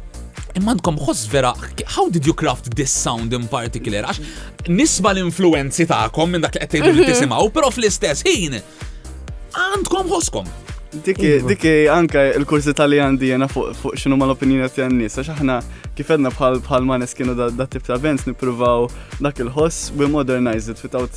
Immankom 0.53 0.99
xos 1.01 1.23
vera, 1.31 1.49
how 1.95 2.11
did 2.13 2.27
you 2.27 2.33
craft 2.37 2.69
this 2.77 2.93
sound 2.93 3.33
in 3.33 3.47
particular? 3.49 4.05
Għax 4.05 4.69
nisba 4.69 5.15
l-influenzi 5.15 5.87
ta'kom 5.89 6.35
minn 6.35 6.43
dak 6.45 6.59
li 6.59 6.67
qed 6.69 6.91
li 6.91 7.01
mhm. 7.01 7.09
tisimaw, 7.09 7.49
però 7.55 7.71
fl-istess 7.73 8.21
ħin 8.27 8.59
għandkom 8.59 10.11
xoskom 10.13 10.51
diki 10.93 11.73
iva. 11.85 11.99
anka 11.99 12.21
il-kursi 12.37 12.73
tal 12.77 12.93
di 12.93 12.99
għandi 13.01 13.29
jena 13.33 13.47
fuq 13.49 13.95
xinu 13.97 14.17
ma 14.17 14.27
l-opinjoni 14.29 14.69
ti 14.69 14.83
għanni. 14.85 15.09
Sa 15.09 15.23
aħna 15.33 15.59
kifedna 15.97 16.29
bħal 16.31 16.61
bħal 16.65 16.85
ma 16.85 16.99
neskinu 17.01 17.33
da 17.33 17.65
tip 17.65 17.85
ta' 17.85 17.97
bands 17.97 18.27
nipruvaw 18.29 18.87
dak 19.19 19.41
il-ħoss, 19.43 19.93
we 19.97 20.05
modernize 20.07 20.69
it 20.69 20.81
without 20.85 21.11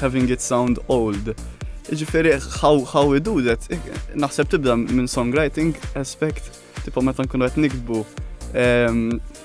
having 0.00 0.28
it 0.30 0.40
sound 0.40 0.78
old. 0.88 1.34
Ġifiri, 1.90 2.38
how, 2.62 2.84
how 2.84 3.04
we 3.12 3.20
do 3.20 3.40
that? 3.42 3.66
Naħseb 4.14 4.50
tibda 4.56 4.76
minn 4.80 5.08
songwriting 5.10 5.74
aspect, 6.00 6.48
tipo 6.86 7.02
metan 7.04 7.28
kunu 7.28 7.48
għet 7.48 7.60
nikbu 7.66 8.04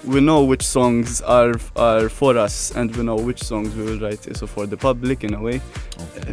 we 0.07 0.19
know 0.21 0.43
which 0.43 0.63
songs 0.63 1.21
are 1.21 1.53
are 1.75 2.09
for 2.09 2.37
us 2.37 2.71
and 2.77 2.95
we 2.95 3.03
know 3.03 3.15
which 3.15 3.41
songs 3.43 3.75
we 3.75 3.83
will 3.83 3.99
write 3.99 4.23
so 4.37 4.45
for 4.45 4.65
the 4.67 4.77
public 4.77 5.23
in 5.23 5.33
a 5.33 5.41
way. 5.41 5.59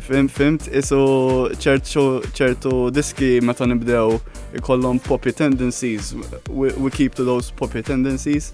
Fim 0.09 0.29
fimt 0.29 0.67
iso 0.73 1.49
ċertu 1.63 2.05
ċertu 2.37 2.73
diski 2.95 3.31
meta 3.43 3.65
nibdew 3.67 4.19
ikollhom 4.61 5.01
poppy 5.03 5.33
tendencies. 5.33 6.13
We, 6.51 6.73
we 6.77 6.91
keep 6.91 7.15
to 7.15 7.25
those 7.25 7.51
poppy 7.51 7.83
tendencies 7.83 8.53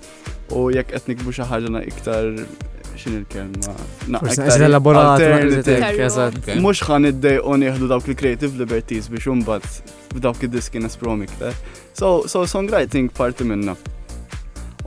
u 0.53 0.69
jekk 0.75 0.93
qed 0.97 1.11
nikbu 1.13 1.35
xi 1.39 1.47
ħaġa 1.51 1.83
iktar 1.91 2.33
xin 2.99 3.15
il-kelma. 3.21 3.75
Naqqa 4.15 4.49
elaborat, 4.67 5.23
mux 6.63 6.83
ħan 6.87 7.13
id 7.13 7.31
on 7.47 7.63
jihdu 7.67 7.87
dawk 7.93 8.09
il-creative 8.11 8.55
liberties 8.61 9.07
biex 9.13 9.31
umbat 9.31 9.69
f'dawk 10.17 10.47
id-diskin 10.49 10.87
esprom 10.91 11.23
iktar. 11.27 11.55
Eh? 11.55 11.87
So, 11.95 12.27
so 12.27 12.45
songwriting 12.47 13.11
parti 13.11 13.45
minna. 13.47 13.75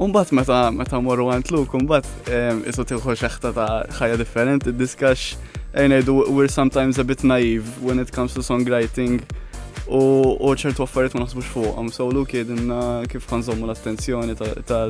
Umbat 0.02 0.32
meta 0.34 0.72
meta 0.74 0.98
morru 0.98 1.28
għant 1.30 1.52
luk, 1.54 1.76
umbat 1.78 2.08
il-ħu 2.26 3.14
xeħta 3.20 3.52
ta' 3.54 3.66
ħajja 4.00 4.16
differenti, 4.18 4.72
diskax 4.74 5.36
ejnejdu 5.78 6.16
we're 6.34 6.50
sometimes 6.50 6.98
a 6.98 7.06
bit 7.06 7.22
naive 7.24 7.70
when 7.86 8.02
it 8.02 8.10
comes 8.16 8.34
to 8.34 8.42
songwriting 8.48 9.20
u 9.86 10.50
ċertu 10.58 10.88
għaffariet 10.88 11.14
ma 11.20 11.22
naħsbux 11.28 11.52
fuq, 11.54 11.68
għam 11.76 11.86
um, 11.86 11.94
So 11.94 12.08
luk 12.10 12.34
jedinna 12.34 12.80
kif 13.14 13.30
kanżommu 13.30 13.70
l-attenzjoni 13.70 14.38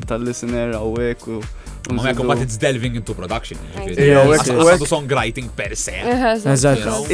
tal-listener 0.07 0.77
għawek 0.79 1.27
u 1.35 1.41
Ma 1.91 2.07
jekk 2.11 2.27
bat 2.29 2.39
it's 2.45 2.55
delving 2.61 2.93
into 2.95 3.11
production. 3.17 3.57
Għasandu 3.83 4.85
songwriting 4.87 5.47
per 5.57 5.73
se. 5.75 5.95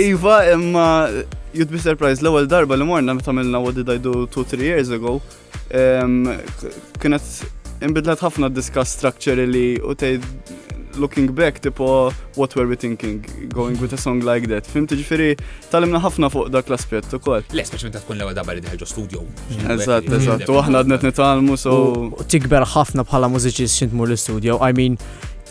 Iva, 0.10 0.36
imma 0.54 0.84
you'd 1.56 1.72
be 1.74 1.80
surprised 1.82 2.22
l-ewwel 2.22 2.46
darba 2.52 2.76
li 2.78 2.86
morna 2.86 3.16
meta 3.18 3.32
għamilna 3.34 3.64
what 3.64 3.80
did 3.82 3.90
I 3.90 3.98
do 3.98 4.28
2-3 4.28 4.66
years 4.70 4.92
ago. 4.94 5.18
Kienet 7.02 7.56
imbidlet 7.86 8.22
ħafna 8.24 8.50
discuss 8.54 8.96
structure 8.98 9.46
li 9.50 9.76
u 9.78 9.94
te 9.98 10.18
looking 10.98 11.30
back 11.30 11.60
tipo 11.62 12.10
what 12.36 12.56
were 12.58 12.66
we 12.70 12.76
thinking 12.76 13.20
going 13.54 13.76
with 13.80 13.94
a 13.94 13.98
song 14.02 14.22
like 14.26 14.48
that. 14.50 14.66
Fim 14.66 14.88
tiġifiri 14.90 15.36
talimna 15.70 16.00
ħafna 16.02 16.30
fuq 16.34 16.50
dak 16.54 16.72
l 16.72 16.78
aspet 16.78 17.10
u 17.14 17.20
kol 17.22 17.44
Le, 17.54 17.66
speċi 17.70 17.90
minta 17.90 18.02
tkun 18.02 18.18
l-ewwel 18.18 18.38
darba 18.38 18.56
li 18.58 18.64
diħġu 18.66 18.90
studio. 18.90 19.26
eżat 19.78 20.10
eżat 20.18 20.50
u 20.50 20.58
aħna 20.64 20.84
qed 20.88 21.10
nitalmu 21.12 21.58
so. 21.62 21.78
Tikber 22.34 22.66
ħafna 22.74 23.06
bħala 23.08 23.30
mużiċi 23.36 23.70
xint 23.80 23.94
mur 23.98 24.10
l-studio. 24.14 24.58
I 24.62 24.74
mean, 24.74 24.98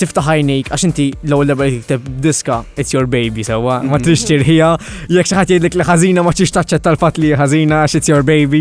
tiftaħ 0.00 0.28
għajnejk 0.32 0.70
għax 0.74 0.84
inti 0.88 1.06
l-ewwel 1.26 1.50
darba 1.50 1.66
tikteb 1.70 2.08
diska 2.22 2.58
it's 2.76 2.92
your 2.94 3.08
baby 3.10 3.44
sewwa 3.46 3.78
ma 3.84 3.96
mm. 3.98 4.04
trix 4.04 4.24
tirħija 4.28 4.70
jekk 5.10 5.30
xi 5.30 5.38
ħadd 5.38 5.54
jgħidlek 5.54 5.78
li 5.78 5.86
ħażina 5.90 6.24
ma 6.26 6.34
tix 6.36 6.54
taċċetta 6.56 6.92
l-fatt 6.92 7.20
li 7.22 7.32
ħażina 7.40 7.80
għax 7.86 7.96
it's 8.00 8.10
your 8.12 8.24
baby. 8.26 8.60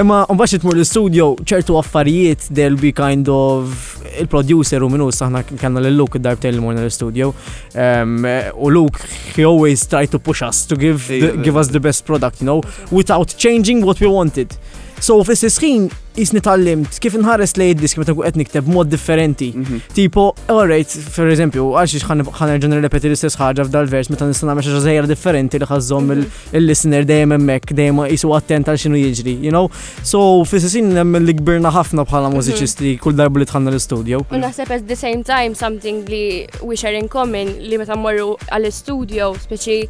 Imma 0.00 0.20
mbagħad 0.32 0.62
tmur 0.64 0.78
l-istudio 0.78 1.28
ċertu 1.46 1.78
affarijiet 1.80 2.48
del 2.54 2.76
be 2.80 2.92
kind 2.96 3.30
of 3.32 3.80
il-producer 4.20 4.84
u 4.86 4.90
minus 4.92 5.20
saħna 5.22 5.44
kellna 5.54 5.82
lil 5.84 5.96
Luke 6.02 6.18
id-darb 6.20 6.40
tejn 6.42 6.58
l-morna 6.58 6.84
l-istudio 6.84 7.32
u 7.32 8.72
Luke 8.76 9.04
he 9.36 9.46
always 9.48 9.86
try 9.88 10.04
to 10.10 10.18
push 10.20 10.44
us 10.46 10.64
to 10.70 10.76
give 10.80 11.08
give 11.42 11.56
us 11.58 11.72
the 11.74 11.80
best 11.82 12.04
product 12.06 12.42
you 12.42 12.46
know 12.50 12.60
without 12.92 13.34
changing 13.38 13.84
what 13.84 14.00
we 14.00 14.10
wanted. 14.10 14.50
So 15.02 15.22
fis 15.26 15.44
sħin 15.50 15.90
jisni 16.14 16.40
tal-limt 16.46 16.94
kif 17.02 17.14
nħares 17.18 17.56
lej 17.58 17.72
disk 17.80 17.98
meta 17.98 18.14
qed 18.14 18.36
nikteb 18.38 18.68
mod 18.70 18.88
differenti. 18.92 19.48
Mhm. 19.52 19.80
Tipo, 19.96 20.28
alright, 20.52 20.88
per 21.14 21.30
eżempju, 21.32 21.64
għax 21.74 22.06
ħanerġa 22.38 22.70
nirrepeti 22.70 23.08
l-istess 23.10 23.38
ħaġa 23.40 23.64
f'dal 23.66 23.88
vers 23.90 24.10
meta 24.12 24.28
nista' 24.28 24.46
nagħmel 24.46 24.62
xi 24.62 24.82
żejjer 24.86 25.06
differenti 25.10 25.58
li 25.62 25.66
ħażhom 25.68 26.12
il-listener 26.14 27.00
mhm. 27.02 27.08
dejjem 27.10 27.34
hemmhekk 27.34 27.72
dejjem 27.80 28.02
jisu 28.14 28.32
attent 28.38 28.70
għal 28.70 28.78
x'inhu 28.78 29.00
jiġri, 29.02 29.34
you 29.42 29.50
know? 29.50 29.64
So, 30.06 30.22
fis-sin 30.44 30.92
li 31.24 31.34
kbirna 31.40 31.72
ħafna 31.74 32.06
bħala 32.06 32.30
mhm. 32.30 32.38
mużiċisti 32.38 32.94
kull 33.02 33.18
darba 33.18 33.42
li 33.42 33.48
tħanna 33.50 33.74
l-istudju. 33.74 34.22
U 34.30 34.42
naħseb 34.44 34.70
at 34.78 34.86
the 34.88 34.96
same 34.98 35.24
time 35.26 35.54
something 35.58 36.04
li 36.08 36.46
we 36.62 36.76
share 36.76 36.94
in 36.94 37.08
common 37.08 37.56
li 37.58 37.80
meta 37.82 37.98
mmorru 37.98 38.36
għall-istudju 38.54 39.32
speċi 39.48 39.80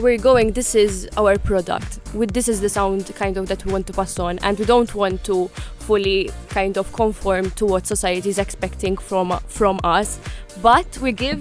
we're 0.00 0.20
going 0.20 0.52
this 0.52 0.74
is 0.74 1.08
our 1.16 1.38
product. 1.38 1.98
With 2.12 2.34
this 2.34 2.48
is 2.48 2.60
the 2.60 2.68
sound 2.68 3.06
kind 3.16 3.36
of 3.38 3.46
that 3.48 3.64
we 3.64 3.72
want 3.72 3.86
to 3.86 3.92
pass 3.94 4.18
on 4.18 4.38
and 4.42 4.58
we 4.58 4.64
don't 4.66 4.94
want 4.94 5.24
to 5.24 5.48
fully 5.78 6.30
kind 6.48 6.76
of 6.76 6.92
conform 6.92 7.50
to 7.52 7.66
what 7.66 7.86
society 7.86 8.28
is 8.28 8.38
expecting 8.38 8.96
from 8.96 9.38
from 9.46 9.78
us 9.84 10.18
but 10.62 10.86
we 10.98 11.12
give 11.12 11.40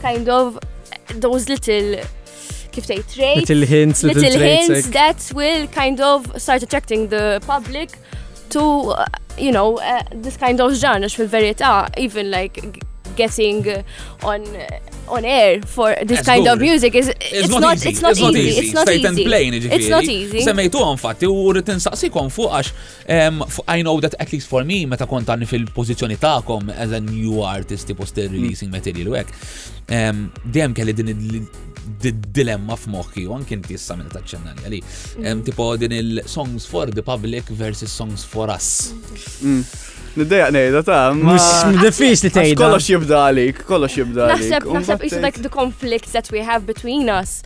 kind 0.00 0.28
of 0.28 0.58
those 1.24 1.44
little 1.48 1.96
kif 2.74 2.86
tgħid 2.90 3.10
traits 3.14 3.48
little 3.48 3.68
hints 3.74 4.02
little, 4.08 4.22
little 4.22 4.40
hints 4.40 4.70
like. 4.76 4.90
that 5.00 5.20
will 5.40 5.66
kind 5.80 6.00
of 6.00 6.28
start 6.46 6.62
attracting 6.62 7.08
the 7.08 7.40
public 7.46 7.98
to 8.50 8.62
uh, 9.02 9.06
you 9.38 9.52
know 9.52 9.76
uh, 9.78 10.02
this 10.26 10.36
kind 10.36 10.60
of 10.60 10.72
genre 10.84 11.08
fil-verità 11.08 11.88
even 11.96 12.30
like 12.30 12.60
getting 13.16 13.84
on 14.22 14.42
on 15.08 15.24
air 15.24 15.60
for 15.64 15.94
this 16.04 16.20
As 16.20 16.26
kind 16.26 16.44
good. 16.44 16.52
of 16.54 16.60
music 16.60 16.94
is 16.94 17.08
it's, 17.08 17.18
it's 17.20 17.48
not, 17.48 17.76
easy. 17.76 17.88
It's 17.90 18.00
not, 18.00 18.10
it's 18.12 18.20
not 18.20 18.34
easy. 18.36 18.48
easy. 18.48 18.60
It's 18.66 18.74
not 18.74 18.86
Straight 18.86 19.02
easy. 19.04 19.22
and 19.22 19.30
plain, 19.30 19.52
ġifiri. 19.54 19.74
It's 19.76 19.90
not 19.92 20.06
easy. 20.08 20.40
Semmejtu 20.46 20.82
għan 20.82 21.00
fatti 21.02 21.28
u 21.28 21.34
rrit 21.52 21.72
insaqsikom 21.74 22.30
fuq 22.32 22.52
għax 22.56 22.70
um, 23.26 23.42
I 23.74 23.82
know 23.86 23.96
that 24.04 24.16
at 24.22 24.32
least 24.34 24.48
for 24.52 24.64
me 24.68 24.80
meta 24.90 25.08
kont 25.10 25.28
għanni 25.28 25.48
fil-pozizjoni 25.50 26.18
ta'kom 26.22 26.70
as 26.72 26.94
a 26.96 27.00
new 27.02 27.42
artist 27.46 27.90
tipo 27.90 28.06
still 28.08 28.30
mm. 28.30 28.38
releasing 28.40 28.70
mm. 28.70 28.78
material 28.78 29.12
u 29.12 29.18
għek. 29.20 29.36
Um, 29.92 30.22
Dejjem 30.46 30.78
kelli 30.78 30.94
din 30.96 31.44
dilemma 32.32 32.78
f'moħħi 32.78 33.26
u 33.28 33.34
anke 33.34 33.58
inti 33.58 33.74
issa 33.78 33.98
minn 33.98 34.08
taċċenna 34.12 34.74
li 34.74 34.80
Um, 35.22 35.42
tipo 35.44 35.66
din 35.78 35.92
il-songs 35.94 36.64
for 36.66 36.90
the 36.90 37.02
public 37.02 37.46
versus 37.58 37.92
songs 37.92 38.24
for 38.24 38.50
us. 38.50 38.92
Mm. 39.42 39.60
Niddeja 40.16 40.50
nejda 40.52 40.82
ta' 40.84 40.98
Mux 41.16 41.44
diffiċ 41.80 42.26
li 42.26 42.30
tejda. 42.34 42.56
Kollox 42.60 42.88
jibda 42.90 43.22
għalik, 43.30 43.62
kollox 43.68 43.94
jibda 43.96 44.26
għalik. 44.26 44.44
Naħseb, 44.44 44.66
naħseb, 44.76 45.06
isu 45.08 45.20
dak 45.22 45.38
the 45.46 45.50
conflicts 45.52 46.12
that 46.12 46.28
we 46.34 46.42
have 46.44 46.66
between 46.68 47.08
us. 47.08 47.38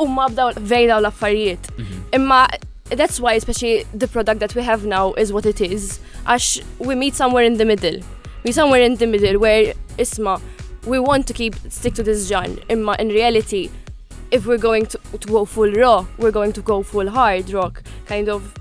Umma 0.00 0.30
bdaw 0.32 0.56
vejda 0.56 0.96
u 0.96 1.02
l 1.04 1.84
Imma 2.18 2.46
that's 2.88 3.18
why 3.20 3.34
especially 3.36 3.84
the 3.92 4.06
product 4.06 4.38
that 4.40 4.54
we 4.54 4.62
have 4.62 4.86
now 4.86 5.12
is 5.18 5.32
what 5.34 5.44
it 5.44 5.60
is. 5.60 6.00
Għax 6.24 6.62
we 6.78 6.94
meet 6.94 7.14
somewhere 7.14 7.44
in 7.44 7.58
the 7.60 7.66
middle. 7.68 8.00
We 8.44 8.52
somewhere 8.52 8.80
in 8.84 8.96
the 8.96 9.06
middle 9.06 9.38
where 9.38 9.74
isma 9.98 10.40
we 10.86 10.98
want 10.98 11.26
to 11.26 11.34
keep 11.34 11.56
stick 11.68 11.92
to 11.94 12.02
this 12.02 12.26
genre. 12.28 12.56
Imma 12.70 12.96
in 12.98 13.08
reality 13.08 13.68
if 14.30 14.46
we're 14.46 14.58
going 14.68 14.86
to, 14.86 14.98
to 15.20 15.28
go 15.28 15.44
full 15.44 15.70
raw, 15.72 16.06
we're 16.16 16.32
going 16.32 16.52
to 16.52 16.62
go 16.62 16.82
full 16.82 17.10
hard 17.10 17.50
rock 17.52 17.82
kind 18.06 18.28
of 18.30 18.54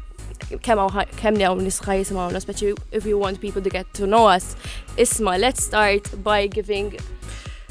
kemm 1.21 1.38
li 1.38 1.45
hawn 1.45 1.63
nisħaj 1.65 2.01
jisimgħuna, 2.03 2.41
speċi 2.43 2.73
if 2.99 3.05
you 3.10 3.17
want 3.21 3.41
people 3.41 3.62
to 3.62 3.69
get 3.73 3.89
to 3.97 4.05
know 4.08 4.25
us, 4.29 4.53
isma, 4.97 5.38
let's 5.41 5.63
start 5.65 6.10
by 6.23 6.47
giving 6.47 6.93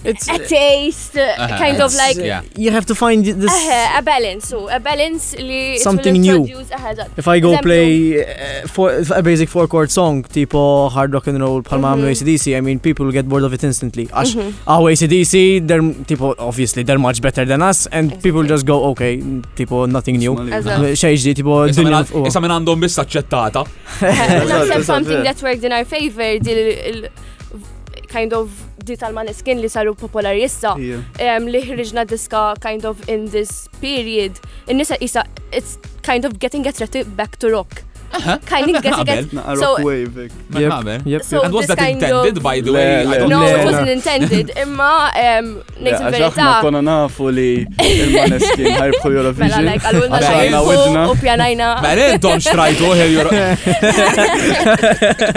it's 0.05 0.29
a 0.29 0.39
taste, 0.39 1.17
uh 1.17 1.35
-huh. 1.39 1.59
kind 1.59 1.81
of 1.81 1.91
like 1.97 2.21
yeah. 2.21 2.43
you 2.57 2.71
have 2.71 2.85
to 2.85 2.95
find 2.95 3.25
this 3.25 3.51
uh 3.53 3.69
-huh, 3.69 3.99
a 3.99 4.03
balance. 4.03 4.43
So 4.53 4.59
a 4.69 4.79
balance 4.81 5.25
li 5.39 5.79
something 5.81 6.19
new. 6.21 6.43
If 7.17 7.27
I 7.29 7.41
go 7.41 7.57
play 7.59 7.91
uh, 8.21 8.69
for, 8.69 8.87
a 9.21 9.23
basic 9.23 9.49
four 9.49 9.67
chord 9.67 9.91
song, 9.91 10.23
tipo 10.33 10.89
hard 10.91 11.11
rock 11.15 11.27
and 11.29 11.39
roll, 11.41 11.63
palma 11.63 11.95
mm 11.97 12.03
-hmm. 12.03 12.11
ACDC, 12.13 12.45
I 12.59 12.61
mean 12.67 12.79
people 12.79 13.05
will 13.07 13.17
get 13.19 13.27
bored 13.27 13.45
of 13.45 13.53
it 13.57 13.63
instantly. 13.65 14.07
Ash, 14.13 14.35
mm 14.37 14.41
-hmm. 14.41 14.75
our 14.75 14.91
ah, 14.91 14.93
ACDC, 14.93 15.35
they're 15.69 15.85
tipo 16.07 16.35
obviously 16.39 16.83
they're 16.85 17.01
much 17.09 17.19
better 17.27 17.45
than 17.47 17.61
us, 17.71 17.89
and 17.97 18.05
exactly. 18.05 18.23
people 18.25 18.45
just 18.55 18.65
go 18.69 18.77
okay, 18.93 19.19
tipo 19.57 19.87
nothing 19.89 20.17
new. 20.25 20.35
Xejġi 21.01 21.31
uh, 21.33 21.37
tipo 21.41 21.53
dinja. 21.81 22.05
Issa 22.29 22.41
minn 22.41 22.55
għandhom 22.55 22.81
biss 22.81 22.95
Something 24.95 25.25
that 25.29 25.37
worked 25.49 25.65
in 25.65 25.73
our 25.73 25.85
favor, 25.95 27.11
kind 28.15 28.33
of 28.33 28.49
di 28.85 28.95
tal-maneskin 29.01 29.61
li 29.65 29.69
saru 29.73 29.95
popolari 29.97 30.45
issa 30.45 30.75
li 30.77 31.63
ħriġna 31.65 32.05
diska 32.11 32.43
kind 32.63 32.85
of 32.89 33.01
in 33.09 33.27
this 33.33 33.67
period, 33.81 34.37
in-nisa 34.69 34.99
isa 35.03 35.25
it's 35.51 35.79
kind 36.05 36.29
of 36.29 36.37
getting 36.39 36.69
attracted 36.69 37.09
back 37.17 37.39
to 37.41 37.49
rock. 37.55 37.81
kind 38.47 38.77
of 38.77 38.83
getting 38.83 39.39
it. 39.39 39.57
So 39.59 39.79
Yep. 39.85 41.03
Yep. 41.07 41.23
So 41.23 41.43
and 41.43 41.53
was 41.55 41.67
that 41.67 41.79
intended 41.89 42.43
by 42.43 42.61
the 42.61 42.73
way? 42.73 43.05
I 43.07 43.19
don't 43.19 43.29
no, 43.31 43.45
it 43.45 43.65
wasn't 43.65 43.89
intended. 43.89 44.51
Imma 44.63 45.11
um 45.15 45.47
nejt 45.83 45.99
il-verità. 46.01 46.47
Aħna 46.61 46.83
nafu 46.85 47.31
li 47.35 47.47
il-maneskin 47.83 48.71
ħajbħu 48.83 49.13
Eurovision. 49.17 49.53
Mela 49.57 49.73
like 49.73 49.91
għalulna 49.91 50.21
xajna 50.27 50.63
U 51.09 51.17
pjanajna. 51.25 51.73
Mela 51.87 52.09
don't 52.23 52.45
try 52.55 52.71
to 52.79 52.93
hear 52.95 53.11
your. 53.11 53.31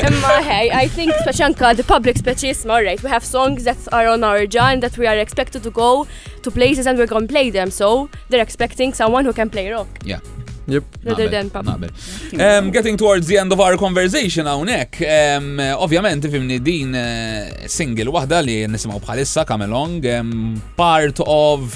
Imma 0.06 0.38
hey, 0.52 0.70
I 0.70 0.86
think 0.94 1.16
speċanka 1.26 1.74
the 1.82 1.86
public 1.94 2.22
speċi 2.22 2.54
isma 2.54 2.82
right. 2.84 3.02
We 3.04 3.10
have 3.14 3.26
songs 3.26 3.64
that 3.66 3.82
are 3.92 4.08
on 4.12 4.24
our 4.24 4.46
genre 4.46 4.82
that 4.88 4.98
we 5.02 5.08
are 5.10 5.18
expected 5.18 5.64
to 5.64 5.72
go 5.72 6.06
to 6.44 6.52
places 6.52 6.86
and 6.86 6.98
we're 6.98 7.08
going 7.10 7.28
to 7.28 7.34
play 7.34 7.50
them. 7.50 7.72
So 7.72 8.10
they're 8.30 8.42
expecting 8.52 8.94
someone 8.94 9.26
who 9.26 9.34
can 9.34 9.50
play 9.50 9.72
rock. 9.72 9.88
Yeah. 10.04 10.20
Yep. 10.68 10.84
Rather 11.06 11.30
than 11.30 11.50
public. 11.50 11.92
Um, 12.40 12.72
getting 12.72 12.98
towards 12.98 13.28
the 13.28 13.38
end 13.38 13.52
of 13.54 13.60
our 13.60 13.78
conversation 13.78 14.46
hawnhekk. 14.46 15.00
Um, 15.08 15.60
Ovvjament 15.80 16.26
ifimni 16.28 16.58
din 16.66 16.96
uh, 16.96 17.48
single 17.72 18.12
waħda 18.12 18.42
li 18.44 18.58
nisimgħu 18.74 19.00
bħalissa 19.06 19.46
come 19.48 19.68
along 19.70 20.06
um, 20.12 20.62
part 20.76 21.22
of 21.26 21.76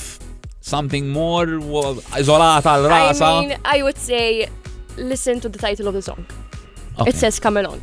something 0.62 1.08
more 1.10 1.56
izolata 2.20 2.74
għal 2.76 2.90
rasa. 2.92 3.30
I 3.38 3.46
mean, 3.46 3.62
I 3.76 3.82
would 3.86 3.98
say 3.98 4.50
listen 4.98 5.40
to 5.40 5.48
the 5.48 5.58
title 5.62 5.88
of 5.88 5.94
the 5.96 6.02
song. 6.02 6.26
Okay. 7.00 7.12
It 7.12 7.16
says 7.16 7.40
come 7.40 7.56
along. 7.56 7.80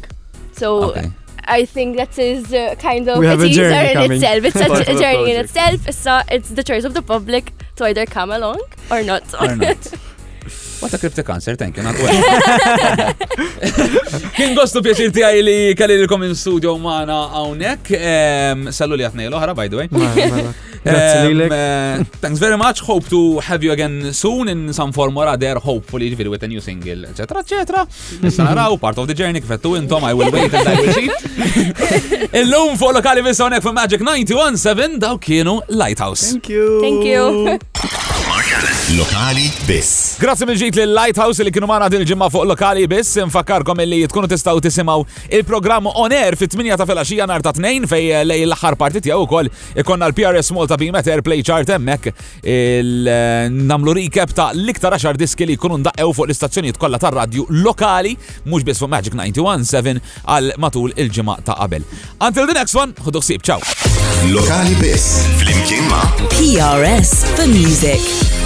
So 0.52 0.74
okay. 0.90 1.08
I 1.56 1.64
think 1.64 1.96
that 1.96 2.18
is 2.18 2.52
uh, 2.52 2.74
kind 2.78 3.08
of 3.08 3.24
a 3.24 3.46
teaser 3.46 3.70
a 3.70 3.90
in 3.90 3.94
coming. 3.94 4.12
itself. 4.12 4.44
It's 4.44 4.60
a, 4.90 4.96
a 4.96 4.96
journey 5.00 5.30
in 5.32 5.40
itself. 5.40 5.88
It's, 5.88 6.04
a, 6.04 6.12
uh, 6.12 6.22
it's 6.30 6.50
the 6.50 6.62
choice 6.62 6.84
of 6.84 6.92
the 6.92 7.00
public 7.00 7.54
to 7.76 7.86
either 7.86 8.04
come 8.04 8.30
along 8.30 8.60
or 8.90 9.02
not. 9.02 9.22
Or 9.40 9.56
not. 9.56 9.80
What 10.80 10.94
a 10.94 10.98
cryptic 10.98 11.28
answer, 11.28 11.56
thank 11.56 11.76
you, 11.76 11.82
not 11.82 11.96
well. 11.98 12.20
Kien 14.38 14.54
gostu 14.54 14.78
pjaċir 14.84 15.10
ti 15.14 15.24
għaj 15.26 15.40
li 15.42 15.56
kalli 15.78 15.96
l-kom 16.04 16.22
in 16.28 16.34
studio 16.38 16.76
maħna 16.78 17.16
għawnek, 17.34 17.90
sallu 18.74 18.98
li 19.00 19.06
għatnej 19.08 19.26
l-ohra, 19.32 19.56
by 19.58 19.66
the 19.72 19.80
way. 19.82 19.86
Eh, 20.88 22.04
thanks 22.22 22.38
very 22.38 22.56
much, 22.56 22.80
hope 22.80 23.04
to 23.10 23.40
have 23.42 23.64
you 23.66 23.72
again 23.74 24.12
soon 24.14 24.46
in 24.48 24.72
some 24.72 24.92
form 24.94 25.18
or 25.18 25.26
other, 25.26 25.58
hopefully 25.58 26.12
ġviri 26.14 26.30
with 26.30 26.46
a 26.46 26.48
new 26.48 26.60
single, 26.62 27.04
etc. 27.10 27.42
etc. 27.42 27.82
Nissaraw, 28.22 28.78
part 28.80 28.98
of 29.02 29.10
the 29.10 29.14
journey, 29.18 29.40
kifettu 29.42 29.74
intom, 29.80 30.04
I 30.06 30.14
will 30.14 30.30
wait 30.30 30.54
and 30.54 30.68
I 30.68 30.78
will 30.78 30.94
see. 30.94 31.10
Il-lum 32.38 32.78
fuq 32.78 32.94
lokali 33.00 33.26
vissonek 33.26 33.66
fu 33.66 33.74
Magic 33.74 34.06
917, 34.06 35.00
daw 35.02 35.18
kienu 35.18 35.58
Lighthouse. 35.74 36.30
Thank 36.36 36.48
you. 36.54 36.68
Thank 36.78 37.02
you. 37.04 38.06
Lokali 38.96 39.44
biss. 39.68 40.16
Grazzi 40.16 40.46
mill 40.48 40.56
ġit 40.56 40.78
l-Lighthouse 40.80 41.44
li 41.44 41.50
kienu 41.52 41.66
maħna 41.68 41.90
din 41.92 42.00
il-ġimma 42.06 42.30
fuq 42.32 42.46
Lokali 42.48 42.86
biss. 42.88 43.18
Nfakkarkom 43.20 43.82
illi 43.84 43.98
tkunu 44.08 44.24
tistaw 44.32 44.56
tisimaw 44.64 45.02
il-programm 45.36 45.90
on 45.92 46.14
air 46.16 46.32
fit-8 46.40 46.78
ta' 46.80 46.86
filaxija 46.88 47.26
nar 47.28 47.44
ta' 47.44 47.52
2 47.52 47.84
fej 47.84 48.06
eh, 48.08 48.22
lej 48.24 48.46
l 48.46 48.54
axar 48.56 48.78
partit 48.80 49.04
jaw 49.04 49.26
kol 49.28 49.50
ikonna 49.76 50.08
l-PRS 50.08 50.54
Malta 50.56 50.78
Bimet 50.80 51.10
Airplay 51.12 51.44
Chart 51.44 51.68
emmek 51.76 52.08
il-namlu 52.48 53.92
recap 54.00 54.32
ta' 54.32 54.54
liktar 54.56 54.96
10 54.96 55.20
diski 55.20 55.50
li 55.52 55.58
kunu 55.60 55.82
ndaqew 55.84 56.14
fuq 56.16 56.30
l 56.30 56.32
istazzjoni 56.32 56.72
kollha 56.80 56.96
ta' 56.98 57.12
radju 57.12 57.44
lokali 57.60 58.16
mhux 58.48 58.64
biss 58.70 58.80
fuq 58.80 58.88
Magic 58.94 59.12
91.7 59.18 60.00
għal 60.24 60.54
matul 60.64 60.96
il-ġimma 60.96 61.36
ta' 61.44 61.60
qabel. 61.60 61.84
Until 62.24 62.48
the 62.48 62.56
next 62.56 62.72
one, 62.80 62.96
ħudu 63.04 63.20
ħsieb, 63.20 63.44
ciao. 63.44 63.60
Lokali 64.32 64.80
biss, 64.80 65.26
fl 65.36 65.52
ma' 65.92 66.08
PRS 66.38 67.18
for 67.36 67.44
Music. 67.52 68.37